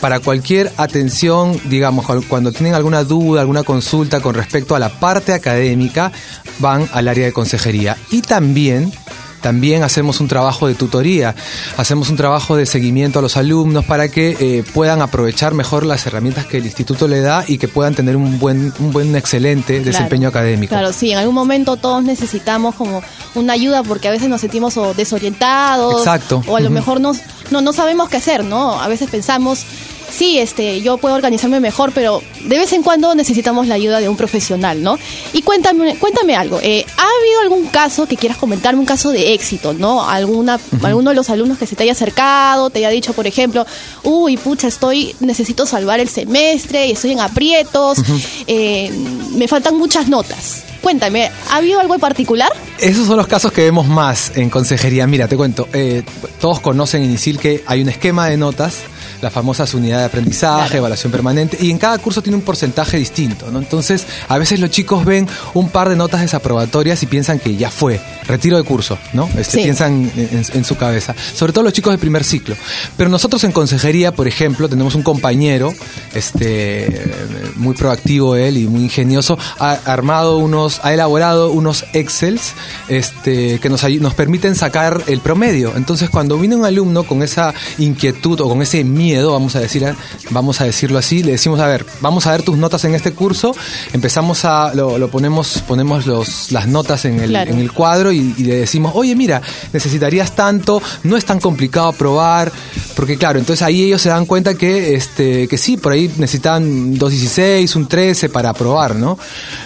para 0.00 0.18
cualquier 0.18 0.72
atención, 0.78 1.60
digamos, 1.66 2.06
cu- 2.06 2.24
cuando 2.28 2.50
tienen 2.50 2.74
alguna 2.74 3.04
duda, 3.04 3.40
alguna 3.40 3.62
consulta 3.62 4.20
con 4.20 4.34
respecto 4.34 4.74
a 4.74 4.78
la 4.80 4.88
parte 4.88 5.32
académica, 5.32 6.10
van 6.58 6.88
al 6.92 7.06
área 7.08 7.24
de 7.26 7.32
consejería. 7.32 7.96
Y 8.10 8.22
también 8.22 8.92
también 9.40 9.82
hacemos 9.82 10.20
un 10.20 10.28
trabajo 10.28 10.66
de 10.66 10.74
tutoría, 10.74 11.34
hacemos 11.76 12.10
un 12.10 12.16
trabajo 12.16 12.56
de 12.56 12.66
seguimiento 12.66 13.18
a 13.18 13.22
los 13.22 13.36
alumnos 13.36 13.84
para 13.84 14.08
que 14.08 14.36
eh, 14.40 14.64
puedan 14.74 15.02
aprovechar 15.02 15.54
mejor 15.54 15.84
las 15.84 16.06
herramientas 16.06 16.46
que 16.46 16.58
el 16.58 16.66
instituto 16.66 17.08
le 17.08 17.20
da 17.20 17.44
y 17.46 17.58
que 17.58 17.68
puedan 17.68 17.94
tener 17.94 18.16
un 18.16 18.38
buen, 18.38 18.72
un 18.78 18.92
buen 18.92 19.16
excelente 19.16 19.80
desempeño 19.80 20.28
académico. 20.28 20.70
Claro, 20.70 20.92
sí, 20.92 21.12
en 21.12 21.18
algún 21.18 21.34
momento 21.34 21.76
todos 21.76 22.02
necesitamos 22.04 22.74
como 22.74 23.02
una 23.34 23.52
ayuda 23.54 23.82
porque 23.82 24.08
a 24.08 24.10
veces 24.10 24.28
nos 24.28 24.40
sentimos 24.40 24.76
o 24.76 24.94
desorientados. 24.94 25.98
Exacto. 25.98 26.42
O 26.46 26.56
a 26.56 26.60
lo 26.60 26.70
mejor 26.70 27.00
no, 27.00 27.12
no 27.50 27.72
sabemos 27.72 28.08
qué 28.08 28.16
hacer, 28.18 28.44
¿no? 28.44 28.80
A 28.80 28.88
veces 28.88 29.10
pensamos, 29.10 29.64
sí, 30.10 30.38
este, 30.38 30.80
yo 30.82 30.98
puedo 30.98 31.14
organizarme 31.14 31.60
mejor, 31.60 31.92
pero 31.92 32.22
de 32.44 32.58
vez 32.58 32.72
en 32.72 32.82
cuando 32.82 33.14
necesitamos 33.14 33.66
la 33.66 33.74
ayuda 33.74 34.00
de 34.00 34.08
un 34.08 34.16
profesional, 34.16 34.82
¿no? 34.82 34.98
Y 35.32 35.42
cuéntame, 35.42 35.96
cuéntame 35.96 36.36
algo, 36.36 36.58
eh, 36.62 36.84
¿ha 36.96 37.02
habido 37.02 37.40
algún 37.42 37.66
caso 37.66 38.06
que 38.06 38.16
quieras 38.16 38.38
comentarme, 38.38 38.80
un 38.80 38.86
caso 38.86 39.10
de 39.10 39.32
éxito, 39.34 39.72
¿no? 39.72 40.08
Alguna, 40.08 40.58
alguno 40.82 41.10
de 41.10 41.16
los 41.16 41.30
alumnos 41.30 41.58
que 41.58 41.66
se 41.66 41.76
te 41.76 41.84
haya 41.84 41.92
acercado, 41.92 42.70
te 42.70 42.80
haya 42.80 42.90
dicho, 42.90 43.12
por 43.12 43.26
ejemplo, 43.26 43.66
uy, 44.02 44.36
pucha, 44.36 44.68
estoy, 44.68 45.14
necesito 45.20 45.66
salvar 45.66 46.00
el 46.00 46.08
semestre 46.08 46.86
y 46.86 46.92
estoy 46.92 47.12
en 47.12 47.20
aprietos, 47.20 47.98
eh, 48.46 48.90
me 49.34 49.48
faltan 49.48 49.76
muchas 49.76 50.08
notas. 50.08 50.64
Cuéntame, 50.80 51.30
¿ha 51.50 51.56
habido 51.56 51.78
algo 51.78 51.94
en 51.94 52.00
particular? 52.00 52.50
Esos 52.78 53.06
son 53.06 53.18
los 53.18 53.26
casos 53.26 53.52
que 53.52 53.62
vemos 53.62 53.86
más 53.86 54.32
en 54.36 54.48
consejería. 54.48 55.06
Mira, 55.06 55.28
te 55.28 55.36
cuento, 55.36 55.68
eh, 55.72 56.02
todos 56.40 56.60
conocen 56.60 57.02
en 57.02 57.12
ISIL 57.12 57.38
que 57.38 57.62
hay 57.66 57.82
un 57.82 57.90
esquema 57.90 58.28
de 58.28 58.38
notas, 58.38 58.78
las 59.20 59.32
famosas 59.32 59.72
unidades 59.74 60.02
de 60.02 60.06
aprendizaje, 60.06 60.78
evaluación 60.78 61.12
permanente, 61.12 61.56
y 61.60 61.70
en 61.70 61.78
cada 61.78 61.98
curso 61.98 62.22
tiene 62.22 62.36
un 62.36 62.42
porcentaje 62.42 62.96
distinto, 62.98 63.50
¿no? 63.50 63.58
Entonces, 63.58 64.06
a 64.28 64.38
veces 64.38 64.60
los 64.60 64.70
chicos 64.70 65.04
ven 65.04 65.28
un 65.54 65.68
par 65.68 65.88
de 65.88 65.96
notas 65.96 66.20
desaprobatorias 66.22 67.02
y 67.02 67.06
piensan 67.06 67.38
que 67.38 67.56
ya 67.56 67.70
fue, 67.70 68.00
retiro 68.26 68.56
de 68.56 68.62
curso, 68.64 68.98
¿no? 69.12 69.28
Este, 69.36 69.58
Sí. 69.58 69.62
Piensan 69.64 70.10
en, 70.16 70.28
en- 70.32 70.44
en 70.54 70.64
su 70.64 70.76
cabeza, 70.76 71.14
sobre 71.34 71.52
todo 71.52 71.64
los 71.64 71.72
chicos 71.72 71.92
de 71.92 71.98
primer 71.98 72.24
ciclo. 72.24 72.54
Pero 72.96 73.10
nosotros 73.10 73.42
en 73.44 73.52
consejería, 73.52 74.12
por 74.12 74.26
ejemplo, 74.28 74.68
tenemos 74.68 74.94
un 74.94 75.02
compañero, 75.02 75.72
este, 76.14 77.10
muy 77.56 77.74
proactivo 77.74 78.36
él 78.36 78.56
y 78.56 78.66
muy 78.66 78.82
ingenioso, 78.82 79.38
ha 79.58 79.72
armado 79.84 80.38
unos, 80.38 80.80
ha 80.82 80.92
elaborado 80.94 81.50
unos 81.50 81.84
Excels, 81.92 82.52
este, 82.88 83.58
que 83.58 83.68
nos, 83.68 83.82
nos 84.00 84.14
permiten 84.14 84.54
sacar 84.54 85.02
el 85.06 85.20
promedio. 85.20 85.72
Entonces, 85.76 86.10
cuando 86.10 86.38
viene 86.38 86.56
un 86.56 86.64
alumno 86.64 87.04
con 87.04 87.22
esa 87.22 87.52
inquietud 87.78 88.40
o 88.40 88.48
con 88.48 88.62
ese 88.62 88.84
miedo 88.84 89.09
miedo, 89.10 89.32
vamos 89.32 89.56
a 89.56 89.60
decir, 89.60 89.82
vamos 90.30 90.60
a 90.60 90.64
decirlo 90.64 90.98
así, 90.98 91.22
le 91.22 91.32
decimos, 91.32 91.58
a 91.60 91.66
ver, 91.66 91.84
vamos 92.00 92.26
a 92.26 92.32
ver 92.32 92.42
tus 92.42 92.56
notas 92.56 92.84
en 92.84 92.94
este 92.94 93.12
curso, 93.12 93.54
empezamos 93.92 94.44
a, 94.44 94.72
lo, 94.74 94.98
lo 94.98 95.08
ponemos, 95.10 95.62
ponemos 95.66 96.06
los, 96.06 96.52
las 96.52 96.66
notas 96.68 97.04
en 97.04 97.18
el, 97.20 97.30
Claro. 97.30 97.50
en 97.52 97.58
el 97.58 97.72
cuadro 97.72 98.12
y, 98.12 98.34
y 98.38 98.44
le 98.44 98.56
decimos, 98.56 98.92
oye, 98.94 99.14
mira, 99.16 99.40
necesitarías 99.72 100.34
tanto, 100.36 100.80
no 101.02 101.16
es 101.16 101.24
tan 101.24 101.40
complicado 101.40 101.88
aprobar, 101.88 102.52
porque 103.00 103.16
claro, 103.16 103.38
entonces 103.38 103.62
ahí 103.62 103.82
ellos 103.84 104.02
se 104.02 104.10
dan 104.10 104.26
cuenta 104.26 104.52
que, 104.58 104.94
este, 104.94 105.48
que 105.48 105.56
sí, 105.56 105.78
por 105.78 105.92
ahí 105.92 106.12
necesitan 106.18 106.96
2.16, 106.98 107.74
un 107.76 107.88
13 107.88 108.28
para 108.28 108.50
aprobar, 108.50 108.94
¿no? 108.94 109.18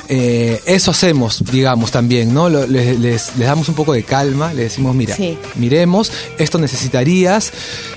Eh, 0.08 0.60
eso 0.66 0.92
hacemos, 0.92 1.42
digamos, 1.50 1.90
también, 1.90 2.32
¿no? 2.32 2.48
Les, 2.48 2.68
les- 3.00 3.36
les 3.36 3.38
damos 3.48 3.68
un 3.68 3.74
poco 3.74 3.92
de 3.92 4.04
calma, 4.04 4.54
le 4.54 4.62
decimos, 4.62 4.94
mira, 4.94 5.16
Sí. 5.16 5.36
miremos, 5.56 6.12
esto 6.38 6.58
necesitarías, 6.58 7.50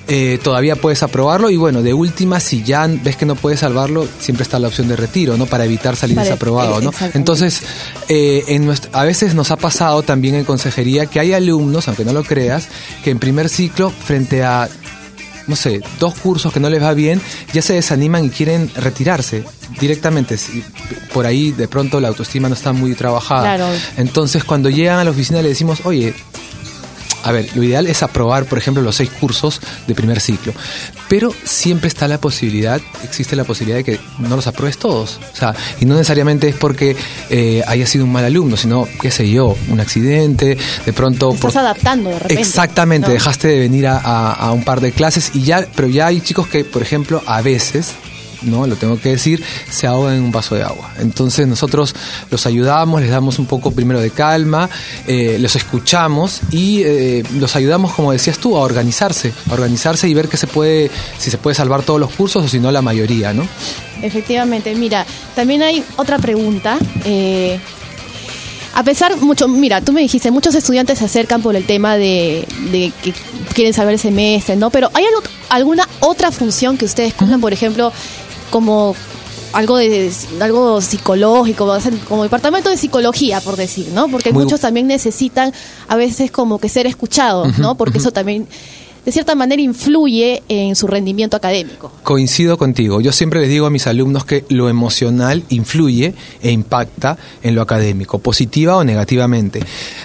eh, 0.08 0.40
todavía 0.42 0.76
puedes 0.76 1.04
aprobarlo 1.04 1.52
y 1.52 1.58
bueno, 1.58 1.84
de 1.84 1.94
última, 1.94 2.40
si 2.40 2.64
ya 2.64 2.88
ves 2.88 3.16
que 3.16 3.28
no 3.28 3.36
puedes 3.36 3.60
salvarlo, 3.60 4.08
siempre 4.20 4.42
está 4.42 4.58
la 4.58 4.70
opción 4.70 4.88
de 4.88 4.96
retiro, 4.96 5.38
¿no? 5.38 5.46
Para 5.46 5.66
evitar 5.66 5.96
salir 5.96 6.16
Para- 6.16 6.26
desaprobado, 6.26 6.82
¿no? 6.82 6.92
Entonces, 7.14 7.62
eh, 8.10 8.44
en 8.48 8.66
nuestra- 8.66 8.90
a 9.00 9.04
veces 9.04 9.36
nos 9.36 9.52
ha 9.52 9.58
pasado 9.58 10.02
también 10.02 10.34
en 10.34 10.46
consejería 10.46 11.06
que 11.06 11.20
hay 11.20 11.34
alumnos, 11.34 11.88
aunque 11.88 12.06
no 12.06 12.14
lo 12.14 12.24
creas, 12.24 12.70
que 13.04 13.12
en 13.12 13.20
primer 13.20 13.50
ciclo, 13.50 13.92
frente 13.92 14.44
a 14.44 14.68
no 15.48 15.56
sé, 15.56 15.82
dos 16.00 16.16
cursos 16.16 16.52
que 16.54 16.60
no 16.60 16.70
les 16.70 16.82
va 16.82 16.94
bien, 16.94 17.22
ya 17.54 17.62
se 17.62 17.74
desaniman 17.74 18.26
y 18.26 18.30
quieren 18.30 18.70
retirarse 18.76 19.44
directamente. 19.80 20.38
Si 20.38 20.64
Por 21.14 21.26
ahí 21.26 21.52
de 21.52 21.68
pronto 21.68 22.00
la 22.00 22.10
autoestima 22.10 22.50
no 22.50 22.56
está 22.56 22.74
muy 22.74 22.94
trabajada. 22.96 23.56
Claro. 23.56 23.68
Entonces 23.98 24.44
cuando 24.44 24.70
llegan 24.70 25.00
a 25.00 25.04
la 25.04 25.12
oficina 25.12 25.42
le 25.42 25.50
decimos, 25.50 25.82
oye, 25.86 26.14
a 27.28 27.32
ver, 27.32 27.50
lo 27.56 27.64
ideal 27.64 27.88
es 27.88 28.04
aprobar, 28.04 28.46
por 28.46 28.58
ejemplo, 28.58 28.82
los 28.82 28.96
seis 28.96 29.10
cursos 29.10 29.60
de 29.88 29.94
primer 29.96 30.20
ciclo. 30.20 30.54
Pero 31.10 31.34
siempre 31.44 31.88
está 31.88 32.08
la 32.08 32.20
posibilidad, 32.20 32.80
existe 33.04 33.36
la 33.36 33.44
posibilidad 33.44 33.78
de 33.78 33.84
que 33.84 34.00
no 34.20 34.36
los 34.36 34.48
apruebes 34.48 34.78
todos. 34.78 35.20
O 35.34 35.36
sea, 35.36 35.54
y 35.80 35.86
no 35.86 35.94
necesariamente 35.96 36.48
es 36.50 36.56
porque 36.56 36.96
eh, 37.30 37.64
haya 37.68 37.86
sido 37.86 38.06
un 38.06 38.12
mal 38.12 38.26
alumno, 38.26 38.58
sino, 38.58 38.88
qué 39.02 39.12
sé 39.12 39.30
yo, 39.30 39.56
un 39.70 39.80
accidente, 39.80 40.58
de 40.86 40.94
pronto... 40.94 41.34
Estás 41.34 41.56
adaptando 41.58 42.10
de 42.10 42.20
repente. 42.20 42.42
Exactamente, 42.42 43.08
¿no? 43.08 43.14
dejaste 43.14 43.48
de 43.48 43.60
venir 43.60 43.88
a, 43.88 43.98
a- 43.98 44.34
a 44.34 44.52
un 44.52 44.64
par 44.64 44.82
de 44.82 44.92
clases 44.92 45.32
y 45.34 45.44
ya, 45.44 45.68
pero 45.76 45.88
ya 45.88 46.08
hay 46.08 46.22
chicos 46.22 46.48
que, 46.48 46.64
por 46.66 46.82
ejemplo, 46.82 47.22
a 47.26 47.42
veces, 47.42 47.92
no, 48.42 48.68
lo 48.68 48.76
tengo 48.76 49.00
que 49.00 49.10
decir, 49.10 49.44
se 49.70 49.88
ahogan 49.88 50.16
en 50.16 50.24
un 50.24 50.32
vaso 50.32 50.56
de 50.56 50.64
agua. 50.64 50.92
Entonces 51.00 51.48
nosotros 51.48 51.96
los 52.32 52.46
ayudamos, 52.46 53.02
les 53.02 53.10
damos 53.10 53.40
un 53.40 53.46
poco 53.46 53.72
primero 53.72 54.00
de 54.00 54.12
calma, 54.12 54.70
eh, 55.08 55.38
los 55.40 55.56
escuchamos 55.56 56.42
y 56.52 56.82
eh, 56.84 57.24
los 57.40 57.56
ayudamos, 57.56 57.94
como 57.94 58.12
decías 58.12 58.38
tú, 58.38 58.58
a 58.58 58.62
organizarse, 58.62 59.34
a 59.50 59.54
organizarse 59.54 60.08
y 60.08 60.14
ver 60.14 60.28
que 60.28 60.38
se 60.38 60.48
puede, 60.48 60.90
si 61.18 61.30
se 61.32 61.38
puede 61.38 61.56
salvar 61.56 61.84
todos 61.84 62.00
los 62.00 62.12
cursos 62.14 62.46
o 62.46 62.48
si 62.48 62.60
no 62.60 62.72
la 62.72 62.82
mayoría, 62.82 63.34
¿no? 63.34 63.48
Efectivamente, 64.02 64.74
mira, 64.76 65.06
también 65.36 65.64
hay 65.64 65.84
otra 65.96 66.20
pregunta. 66.20 66.78
eh, 67.06 67.60
a 68.76 68.84
pesar, 68.84 69.18
mucho, 69.18 69.48
mira, 69.48 69.82
tú 69.82 69.92
me 69.92 70.02
dijiste, 70.02 70.30
muchos 70.30 70.54
estudiantes 70.54 71.00
se 71.00 71.06
acercan 71.06 71.42
por 71.42 71.56
el 71.56 71.66
tema 71.66 71.96
de, 71.98 72.48
de 72.72 72.92
que 73.02 73.12
quieren 73.56 73.74
saber 73.74 73.94
el 73.96 74.00
semestre, 74.00 74.56
¿no? 74.56 74.70
Pero 74.70 74.92
¿hay 74.94 75.04
algo- 75.04 75.24
alguna 75.50 75.88
otra 76.00 76.32
función 76.32 76.78
que 76.78 76.86
ustedes 76.86 77.16
cumplan, 77.16 77.42
por 77.42 77.54
ejemplo, 77.54 77.92
como 78.50 78.96
algo 79.54 79.78
de 79.78 80.12
algo 80.42 80.82
psicológico, 80.82 81.68
como 82.08 82.24
departamento 82.24 82.70
de 82.70 82.78
psicología, 82.78 83.42
por 83.42 83.56
decir, 83.56 83.88
¿no? 83.94 84.08
Porque 84.10 84.32
Muy- 84.34 84.44
muchos 84.44 84.60
también 84.62 84.88
necesitan 84.88 85.54
a 85.88 85.96
veces 85.96 86.32
como 86.32 86.60
que 86.60 86.70
ser 86.70 86.86
escuchados, 86.88 87.58
¿no? 87.58 87.76
Porque 87.76 87.98
eso 88.00 88.12
también 88.12 88.48
de 89.06 89.12
cierta 89.14 89.36
manera 89.36 89.62
influye 89.62 90.44
en 90.50 90.76
su 90.76 90.86
rendimiento 90.86 91.38
académico. 91.38 91.94
Coincido 92.04 92.58
contigo. 92.58 93.00
Yo 93.00 93.14
siempre 93.14 93.40
les 93.40 93.48
digo 93.50 93.66
a 93.66 93.70
mis 93.70 93.88
alumnos 93.88 94.26
que 94.26 94.44
lo 94.50 94.68
emocional 94.68 95.44
influye 95.48 96.14
e 96.42 96.52
impacta 96.52 97.18
en 97.42 97.56
lo 97.56 97.62
académico, 97.62 98.20
positiva 98.20 98.76
o 98.76 98.84
negativamente. 98.84 99.62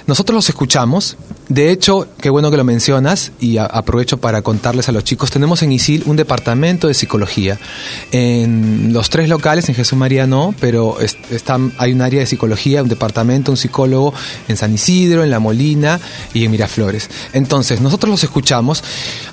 Nosotros 0.07 0.37
los 0.37 0.48
escuchamos. 0.48 1.16
De 1.53 1.71
hecho, 1.71 2.09
qué 2.19 2.31
bueno 2.31 2.51
que 2.51 2.57
lo 2.57 2.65
mencionas 2.65 3.33
y 3.38 3.59
aprovecho 3.59 4.17
para 4.17 4.41
contarles 4.41 4.88
a 4.88 4.93
los 4.93 5.05
chicos. 5.05 5.31
Tenemos 5.31 5.62
en 5.62 5.71
ISIL 5.71 6.03
un 6.07 6.17
departamento 6.17 6.88
de 6.88 6.95
psicología. 6.95 7.59
En 8.11 8.95
los 8.95 9.11
tres 9.11 9.29
locales, 9.29 9.69
en 9.69 9.75
Jesús 9.75 9.99
María 9.99 10.27
no, 10.27 10.55
pero 10.61 10.97
hay 11.77 11.93
un 11.93 12.01
área 12.01 12.21
de 12.21 12.27
psicología, 12.27 12.83
un 12.83 12.88
departamento, 12.88 13.51
un 13.51 13.59
psicólogo 13.59 14.15
en 14.49 14.57
San 14.57 14.73
Isidro, 14.73 15.25
en 15.25 15.31
La 15.31 15.41
Molina 15.41 16.01
y 16.33 16.47
en 16.47 16.53
Miraflores. 16.53 17.11
Entonces, 17.35 17.83
nosotros 17.83 18.11
los 18.11 18.25
escuchamos. 18.25 18.83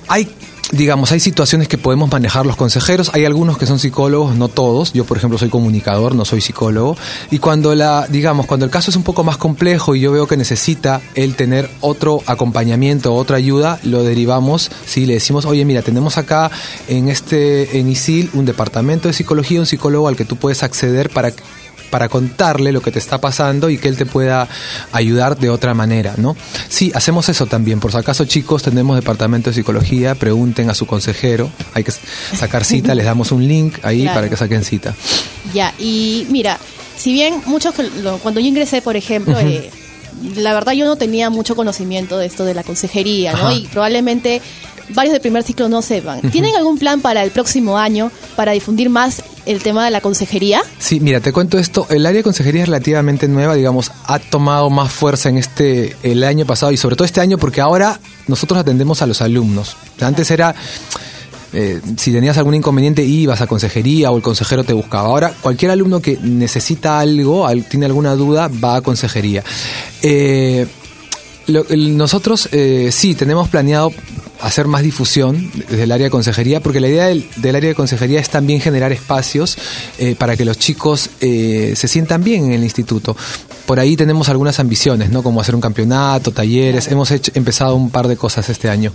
Hay 0.09 0.27
digamos, 0.71 1.11
hay 1.11 1.19
situaciones 1.19 1.67
que 1.67 1.77
podemos 1.77 2.11
manejar 2.11 2.45
los 2.45 2.55
consejeros, 2.55 3.11
hay 3.13 3.25
algunos 3.25 3.57
que 3.57 3.65
son 3.65 3.79
psicólogos, 3.79 4.35
no 4.35 4.47
todos, 4.47 4.93
yo 4.93 5.05
por 5.05 5.17
ejemplo 5.17 5.37
soy 5.37 5.49
comunicador, 5.49 6.15
no 6.15 6.25
soy 6.25 6.41
psicólogo, 6.41 6.95
y 7.31 7.39
cuando 7.39 7.73
la, 7.75 8.07
digamos, 8.07 8.45
cuando 8.45 8.65
el 8.65 8.71
caso 8.71 8.91
es 8.91 8.97
un 8.97 9.03
poco 9.03 9.23
más 9.23 9.37
complejo 9.37 9.95
y 9.95 10.01
yo 10.01 10.11
veo 10.11 10.27
que 10.27 10.37
necesita 10.37 11.01
él 11.15 11.35
tener 11.35 11.69
otro 11.81 12.21
acompañamiento, 12.25 13.15
otra 13.15 13.37
ayuda, 13.37 13.79
lo 13.83 14.03
derivamos, 14.03 14.71
sí, 14.85 15.05
le 15.05 15.15
decimos, 15.15 15.45
oye, 15.45 15.65
mira, 15.65 15.81
tenemos 15.81 16.17
acá 16.17 16.51
en 16.87 17.09
este, 17.09 17.79
en 17.79 17.89
ISIL, 17.89 18.29
un 18.33 18.45
departamento 18.45 19.07
de 19.07 19.13
psicología, 19.13 19.59
un 19.59 19.65
psicólogo 19.65 20.07
al 20.07 20.15
que 20.15 20.25
tú 20.25 20.35
puedes 20.35 20.63
acceder 20.63 21.09
para 21.09 21.31
para 21.89 22.09
contarle 22.09 22.71
lo 22.71 22.81
que 22.81 22.91
te 22.91 22.99
está 22.99 23.19
pasando 23.19 23.69
y 23.69 23.77
que 23.77 23.87
él 23.87 23.97
te 23.97 24.05
pueda 24.05 24.47
ayudar 24.91 25.37
de 25.37 25.49
otra 25.49 25.73
manera, 25.73 26.13
¿no? 26.17 26.35
Sí, 26.67 26.91
hacemos 26.95 27.29
eso 27.29 27.45
también. 27.45 27.79
Por 27.79 27.91
si 27.91 27.97
acaso, 27.97 28.25
chicos, 28.25 28.63
tenemos 28.63 28.95
departamento 28.95 29.49
de 29.49 29.53
psicología, 29.55 30.15
pregunten 30.15 30.69
a 30.69 30.73
su 30.75 30.85
consejero, 30.85 31.51
hay 31.73 31.83
que 31.83 31.91
sacar 32.37 32.63
cita, 32.65 32.95
les 32.95 33.05
damos 33.05 33.31
un 33.31 33.47
link 33.47 33.77
ahí 33.83 34.01
Claro. 34.03 34.15
para 34.15 34.29
que 34.29 34.37
saquen 34.37 34.63
cita. 34.63 34.95
Ya, 35.53 35.73
y 35.79 36.27
mira, 36.29 36.59
si 36.97 37.13
bien 37.13 37.41
muchos, 37.45 37.73
cuando 38.21 38.39
yo 38.39 38.47
ingresé, 38.47 38.81
por 38.81 38.95
ejemplo, 38.95 39.37
eh, 39.39 39.69
la 40.35 40.53
verdad 40.53 40.73
yo 40.73 40.85
no 40.85 40.95
tenía 40.97 41.29
mucho 41.29 41.55
conocimiento 41.55 42.17
de 42.17 42.25
esto 42.27 42.45
de 42.45 42.53
la 42.53 42.63
consejería, 42.63 43.33
¿no? 43.33 43.47
Ajá. 43.47 43.53
Y 43.53 43.67
probablemente 43.67 44.41
varios 44.89 45.13
del 45.13 45.21
primer 45.21 45.43
ciclo 45.43 45.69
no 45.69 45.81
sepan. 45.81 46.21
¿Tienen 46.31 46.55
algún 46.55 46.77
plan 46.77 46.99
para 47.01 47.23
el 47.23 47.31
próximo 47.31 47.77
año 47.77 48.11
para 48.35 48.51
difundir 48.53 48.89
más 48.89 49.21
el 49.51 49.61
tema 49.63 49.83
de 49.85 49.91
la 49.91 49.99
consejería? 50.01 50.61
Sí, 50.77 50.99
mira, 50.99 51.19
te 51.19 51.31
cuento 51.33 51.57
esto. 51.57 51.87
El 51.89 52.05
área 52.05 52.17
de 52.19 52.23
consejería 52.23 52.61
es 52.63 52.67
relativamente 52.67 53.27
nueva, 53.27 53.55
digamos, 53.55 53.91
ha 54.05 54.19
tomado 54.19 54.69
más 54.69 54.91
fuerza 54.91 55.29
en 55.29 55.37
este 55.37 55.95
el 56.03 56.23
año 56.23 56.45
pasado 56.45 56.71
y 56.71 56.77
sobre 56.77 56.95
todo 56.95 57.05
este 57.05 57.19
año 57.21 57.37
porque 57.37 57.59
ahora 57.61 57.99
nosotros 58.27 58.59
atendemos 58.59 59.01
a 59.01 59.07
los 59.07 59.21
alumnos. 59.21 59.75
Antes 60.01 60.29
era 60.31 60.53
eh, 61.51 61.81
si 61.97 62.11
tenías 62.11 62.37
algún 62.37 62.53
inconveniente 62.53 63.03
ibas 63.03 63.41
a 63.41 63.47
consejería 63.47 64.11
o 64.11 64.17
el 64.17 64.21
consejero 64.21 64.63
te 64.63 64.73
buscaba. 64.73 65.07
Ahora 65.09 65.33
cualquier 65.41 65.71
alumno 65.71 65.99
que 65.99 66.17
necesita 66.21 66.99
algo, 66.99 67.47
al- 67.47 67.67
tiene 67.67 67.87
alguna 67.87 68.13
duda, 68.15 68.49
va 68.63 68.75
a 68.75 68.81
consejería. 68.81 69.43
Eh, 70.03 70.67
nosotros 71.75 72.47
eh, 72.51 72.89
sí 72.91 73.15
tenemos 73.15 73.49
planeado 73.49 73.91
hacer 74.41 74.67
más 74.67 74.83
difusión 74.83 75.51
desde 75.69 75.83
el 75.83 75.91
área 75.91 76.05
de 76.05 76.11
consejería, 76.11 76.59
porque 76.61 76.79
la 76.79 76.87
idea 76.87 77.07
del, 77.07 77.27
del 77.37 77.55
área 77.55 77.69
de 77.69 77.75
consejería 77.75 78.19
es 78.19 78.29
también 78.29 78.61
generar 78.61 78.91
espacios 78.91 79.57
eh, 79.97 80.15
para 80.17 80.37
que 80.37 80.45
los 80.45 80.57
chicos 80.57 81.09
eh, 81.21 81.73
se 81.75 81.87
sientan 81.87 82.23
bien 82.23 82.45
en 82.45 82.53
el 82.53 82.63
instituto. 82.63 83.15
Por 83.65 83.79
ahí 83.79 83.95
tenemos 83.95 84.29
algunas 84.29 84.59
ambiciones, 84.59 85.09
¿no? 85.09 85.21
Como 85.23 85.41
hacer 85.41 85.55
un 85.55 85.61
campeonato, 85.61 86.31
talleres. 86.31 86.87
Hemos 86.87 87.11
hecho- 87.11 87.31
empezado 87.35 87.75
un 87.75 87.89
par 87.91 88.07
de 88.07 88.15
cosas 88.17 88.49
este 88.49 88.69
año. 88.69 88.91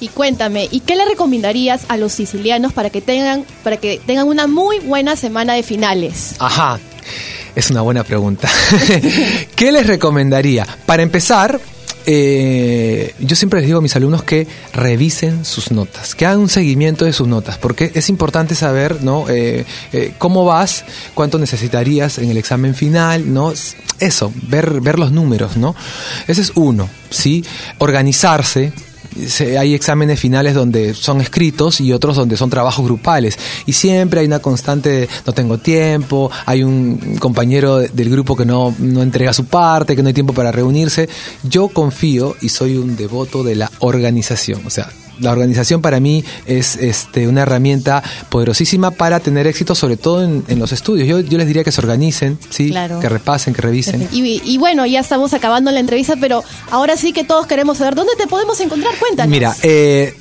Y 0.00 0.08
cuéntame, 0.08 0.68
¿y 0.70 0.80
qué 0.80 0.96
le 0.96 1.04
recomendarías 1.04 1.82
a 1.88 1.96
los 1.96 2.12
sicilianos 2.12 2.72
para 2.72 2.90
que 2.90 3.00
tengan 3.00 3.44
para 3.62 3.76
que 3.78 4.00
tengan 4.06 4.26
una 4.28 4.46
muy 4.46 4.78
buena 4.80 5.14
semana 5.16 5.54
de 5.54 5.62
finales? 5.62 6.34
Ajá, 6.38 6.78
es 7.54 7.70
una 7.70 7.80
buena 7.82 8.02
pregunta. 8.04 8.48
¿Qué 9.56 9.72
les 9.72 9.86
recomendaría? 9.86 10.66
Para 10.86 11.02
empezar, 11.02 11.60
eh, 12.06 13.14
yo 13.18 13.34
siempre 13.34 13.60
les 13.60 13.66
digo 13.66 13.80
a 13.80 13.82
mis 13.82 13.96
alumnos 13.96 14.22
que 14.22 14.46
revisen 14.72 15.44
sus 15.44 15.72
notas, 15.72 16.14
que 16.14 16.24
hagan 16.24 16.38
un 16.38 16.48
seguimiento 16.48 17.04
de 17.04 17.12
sus 17.12 17.26
notas, 17.26 17.58
porque 17.58 17.90
es 17.94 18.08
importante 18.08 18.54
saber, 18.54 19.02
¿no? 19.02 19.28
Eh, 19.28 19.64
eh, 19.92 20.14
cómo 20.16 20.44
vas, 20.44 20.84
cuánto 21.14 21.38
necesitarías 21.38 22.18
en 22.18 22.30
el 22.30 22.36
examen 22.36 22.76
final, 22.76 23.34
¿no? 23.34 23.52
Eso, 23.98 24.32
ver, 24.42 24.80
ver 24.80 25.00
los 25.00 25.10
números, 25.10 25.56
¿no? 25.56 25.74
Ese 26.28 26.42
es 26.42 26.52
uno, 26.54 26.88
¿sí? 27.10 27.44
Organizarse, 27.78 28.72
se- 29.28 29.58
hay 29.58 29.74
exámenes 29.74 30.20
finales 30.20 30.54
donde 30.54 30.94
son 30.94 31.20
escritos 31.20 31.80
y 31.80 31.92
otros 31.92 32.16
donde 32.16 32.36
son 32.36 32.50
trabajos 32.50 32.84
grupales. 32.84 33.38
Y 33.66 33.72
siempre 33.72 34.20
hay 34.20 34.26
una 34.26 34.38
constante 34.40 34.88
de 34.90 35.08
no 35.26 35.32
tengo 35.32 35.58
tiempo, 35.58 36.30
hay 36.44 36.62
un 36.62 37.16
compañero 37.18 37.78
de- 37.78 37.88
del 37.88 38.10
grupo 38.10 38.36
que 38.36 38.44
no, 38.44 38.74
no 38.78 39.02
entrega 39.02 39.32
su 39.32 39.44
parte, 39.46 39.96
que 39.96 40.02
no 40.02 40.08
hay 40.08 40.14
tiempo 40.14 40.32
para 40.32 40.52
reunirse. 40.52 41.08
Yo 41.42 41.68
confío 41.68 42.36
y 42.40 42.48
soy 42.50 42.76
un 42.76 42.96
devoto 42.96 43.42
de 43.42 43.54
la 43.56 43.70
organización. 43.80 44.60
O 44.66 44.70
sea, 44.70 44.88
la 45.18 45.32
organización 45.32 45.80
para 45.80 45.98
mí 45.98 46.22
es 46.44 46.76
este, 46.76 47.26
una 47.26 47.40
herramienta 47.42 48.02
poderosísima 48.28 48.90
para 48.90 49.18
tener 49.18 49.46
éxito, 49.46 49.74
sobre 49.74 49.96
todo 49.96 50.22
en, 50.22 50.44
en 50.48 50.58
los 50.58 50.72
estudios. 50.72 51.08
Yo, 51.08 51.20
yo 51.20 51.38
les 51.38 51.46
diría 51.46 51.64
que 51.64 51.72
se 51.72 51.80
organicen, 51.80 52.38
¿sí? 52.50 52.68
Claro. 52.68 53.00
que 53.00 53.08
repasen, 53.08 53.54
que 53.54 53.62
revisen. 53.62 54.06
Y, 54.12 54.42
y 54.44 54.58
bueno, 54.58 54.84
ya 54.84 55.00
estamos 55.00 55.32
acabando 55.32 55.70
la 55.70 55.80
entrevista, 55.80 56.16
pero 56.20 56.44
ahora 56.70 56.98
sí 56.98 57.14
que 57.14 57.24
todos 57.24 57.46
queremos 57.46 57.78
saber 57.78 57.94
dónde 57.94 58.12
te 58.18 58.26
podemos 58.26 58.60
encontrar. 58.60 58.92
Mira, 59.26 59.54
eh, 59.62 60.14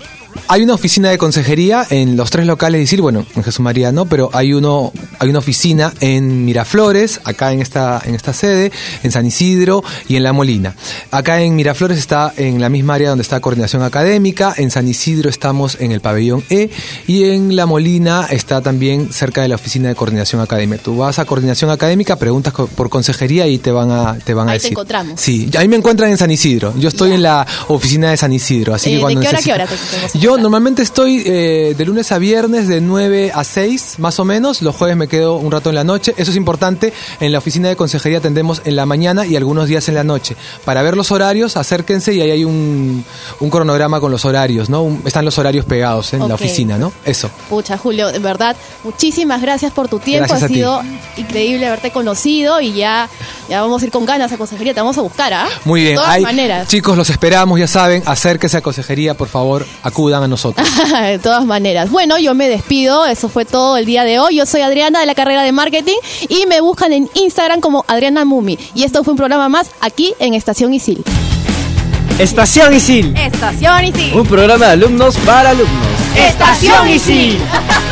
Hay 0.48 0.62
una 0.62 0.76
oficina 0.76 1.10
de 1.10 1.17
consejería 1.17 1.86
en 1.89 2.15
los 2.17 2.30
tres 2.30 2.45
locales 2.45 2.80
de 2.80 2.84
ISIL, 2.84 3.02
bueno, 3.02 3.26
en 3.36 3.43
Jesús 3.43 3.62
María 3.62 3.91
no, 3.91 4.06
pero 4.06 4.30
hay 4.34 4.54
uno, 4.54 4.91
hay 5.19 5.30
una 5.30 5.39
oficina 5.39 5.91
en 6.02 6.45
Miraflores, 6.45 7.19
acá 7.24 7.52
en 7.52 7.62
esta, 7.62 8.02
en 8.06 8.13
esta 8.13 8.32
sede, 8.34 8.71
en 9.04 9.12
San 9.12 9.26
Isidro 9.26 9.84
y 10.08 10.17
en 10.17 10.24
La 10.24 10.34
Molina. 10.34 10.76
Acá 11.10 11.41
en 11.41 11.56
Miraflores 11.56 11.98
está 11.98 12.32
en 12.38 12.62
la 12.62 12.69
misma 12.69 12.93
área 12.95 13.10
donde 13.10 13.24
está 13.24 13.39
coordinación 13.39 13.82
académica, 13.82 14.54
en 14.58 14.69
San 14.69 14.88
Isidro 14.88 15.30
estamos 15.30 15.78
en 15.80 15.91
el 15.91 16.02
pabellón 16.02 16.43
E 16.50 16.69
y 17.08 17.24
en 17.26 17.56
La 17.56 17.65
Molina 17.65 18.28
está 18.30 18.62
también 18.62 19.12
cerca 19.12 19.41
de 19.41 19.48
la 19.48 19.56
oficina 19.56 19.89
de 19.89 19.95
coordinación 19.95 20.41
académica. 20.41 20.84
Tú 20.84 20.98
vas 20.98 21.17
a 21.17 21.26
coordinación 21.26 21.71
académica, 21.71 22.17
preguntas 22.17 22.54
por 22.54 22.89
consejería 22.89 23.48
y 23.48 23.58
te 23.58 23.71
van 23.71 23.89
a, 23.91 24.17
te 24.24 24.34
van 24.34 24.48
a 24.48 24.52
Ahí 24.52 24.58
te 24.60 24.63
decir. 24.63 24.71
encontramos. 24.74 25.19
Sí, 25.19 25.50
ahí 25.58 25.67
me 25.67 25.76
encuentran 25.78 26.12
en 26.12 26.17
San 26.17 26.30
Isidro. 26.30 26.74
Yo 26.78 26.89
estoy 26.89 27.13
en 27.13 27.24
la 27.24 27.45
oficina 27.69 28.12
de 28.12 28.17
San 28.17 28.32
Isidro, 28.32 28.76
así 28.76 28.91
Eh, 28.91 28.95
que 28.95 29.02
cuando 29.02 29.19
¿De 29.21 29.26
qué 29.26 29.30
hora 29.30 29.41
qué 29.43 29.54
hora 29.54 29.65
te, 29.67 29.76
te 29.76 29.82
podemos 29.98 30.24
yo 30.25 30.38
normalmente 30.39 30.81
estoy 30.81 31.21
eh, 31.23 31.75
de 31.77 31.85
lunes 31.85 32.11
a 32.11 32.17
viernes 32.17 32.67
de 32.67 32.81
9 32.81 33.31
a 33.35 33.43
6 33.43 33.99
más 33.99 34.19
o 34.19 34.25
menos. 34.25 34.63
Los 34.63 34.75
jueves 34.75 34.97
me 34.97 35.07
quedo 35.07 35.35
un 35.35 35.51
rato 35.51 35.69
en 35.69 35.75
la 35.75 35.83
noche. 35.83 36.15
Eso 36.17 36.31
es 36.31 36.38
importante. 36.38 36.93
En 37.19 37.31
la 37.31 37.38
oficina 37.38 37.69
de 37.69 37.75
consejería 37.75 38.17
atendemos 38.17 38.63
en 38.65 38.75
la 38.75 38.88
mañana 38.88 39.27
y 39.27 39.35
algunos 39.35 39.67
días 39.67 39.88
en 39.88 39.93
la 39.93 40.03
noche. 40.03 40.35
Para 40.63 40.81
ver 40.81 40.97
los 40.97 41.11
horarios, 41.11 41.57
acérquense 41.57 42.11
y 42.11 42.21
ahí 42.21 42.31
hay 42.31 42.43
un, 42.43 43.05
un 43.39 43.49
cronograma 43.51 43.99
con 43.99 44.09
los 44.11 44.25
horarios, 44.25 44.67
¿no? 44.67 44.81
Un- 44.81 45.03
están 45.05 45.25
los 45.25 45.38
horarios 45.38 45.63
pegados 45.65 46.11
en 46.13 46.27
la 46.27 46.33
oficina, 46.33 46.79
¿no? 46.79 46.91
Eso. 47.05 47.29
Pucha, 47.47 47.77
Julio, 47.77 48.11
de 48.11 48.17
verdad, 48.17 48.55
muchísimas 48.83 49.43
gracias 49.43 49.71
por 49.73 49.88
tu 49.89 49.99
tiempo. 49.99 50.27
Gracias 50.27 50.41
ha 50.41 50.45
a 50.45 50.47
ti. 50.47 50.55
sido 50.55 50.81
increíble 51.17 51.67
haberte 51.67 51.91
conocido 51.91 52.61
y 52.61 52.73
ya, 52.73 53.07
ya 53.47 53.61
vamos 53.61 53.83
a 53.83 53.85
ir 53.85 53.91
con 53.91 54.05
ganas 54.05 54.31
a 54.31 54.38
consejería. 54.39 54.73
Te 54.73 54.79
vamos 54.81 54.97
a 54.97 55.01
buscar, 55.01 55.31
¿ah? 55.33 55.47
Muy 55.65 55.81
bien. 55.81 55.91
De 55.93 55.97
todas 55.97 56.09
Ahí- 56.15 56.23
maneras. 56.23 56.67
Chicos, 56.67 56.97
los 56.97 57.11
esperamos, 57.11 57.59
ya 57.59 57.67
saben. 57.67 58.01
Acérquense 58.07 58.57
a 58.57 58.61
consejería, 58.61 59.13
por 59.13 59.27
favor. 59.27 59.63
Acudan 60.15 60.23
a 60.23 60.28
nosotros. 60.28 60.67
de 61.01 61.19
todas 61.19 61.45
maneras. 61.45 61.89
Bueno, 61.89 62.17
yo 62.17 62.34
me 62.34 62.47
despido. 62.47 63.06
Eso 63.06 63.30
fue 63.30 63.45
todo 63.45 63.78
el 63.78 63.86
día 63.86 64.04
de 64.04 64.19
hoy. 64.19 64.38
Yo 64.38 64.45
soy 64.45 64.62
Adriana 64.62 64.99
de 64.99 65.06
la 65.06 65.15
carrera 65.15 65.43
de 65.43 65.51
marketing 65.51 65.97
y 66.30 66.45
me 66.45 66.62
buscan 66.62 66.93
en 66.93 67.10
Instagram 67.15 67.60
como 67.60 67.84
Adriana 67.88 68.25
Mumi. 68.25 68.58
Y 68.73 68.84
esto 68.84 69.04
fue 69.04 69.12
un 69.12 69.17
programa 69.17 69.49
más 69.49 69.71
aquí 69.82 70.13
en 70.19 70.34
Estación 70.34 70.73
Isil. 70.73 71.04
Estación 72.17 72.73
Isil. 72.73 73.15
Estación 73.17 73.84
Isil. 73.84 74.13
Un 74.13 74.25
programa 74.25 74.67
de 74.67 74.71
alumnos 74.71 75.17
para 75.17 75.49
alumnos. 75.49 75.88
Estación 76.15 76.89
Isil. 76.89 77.38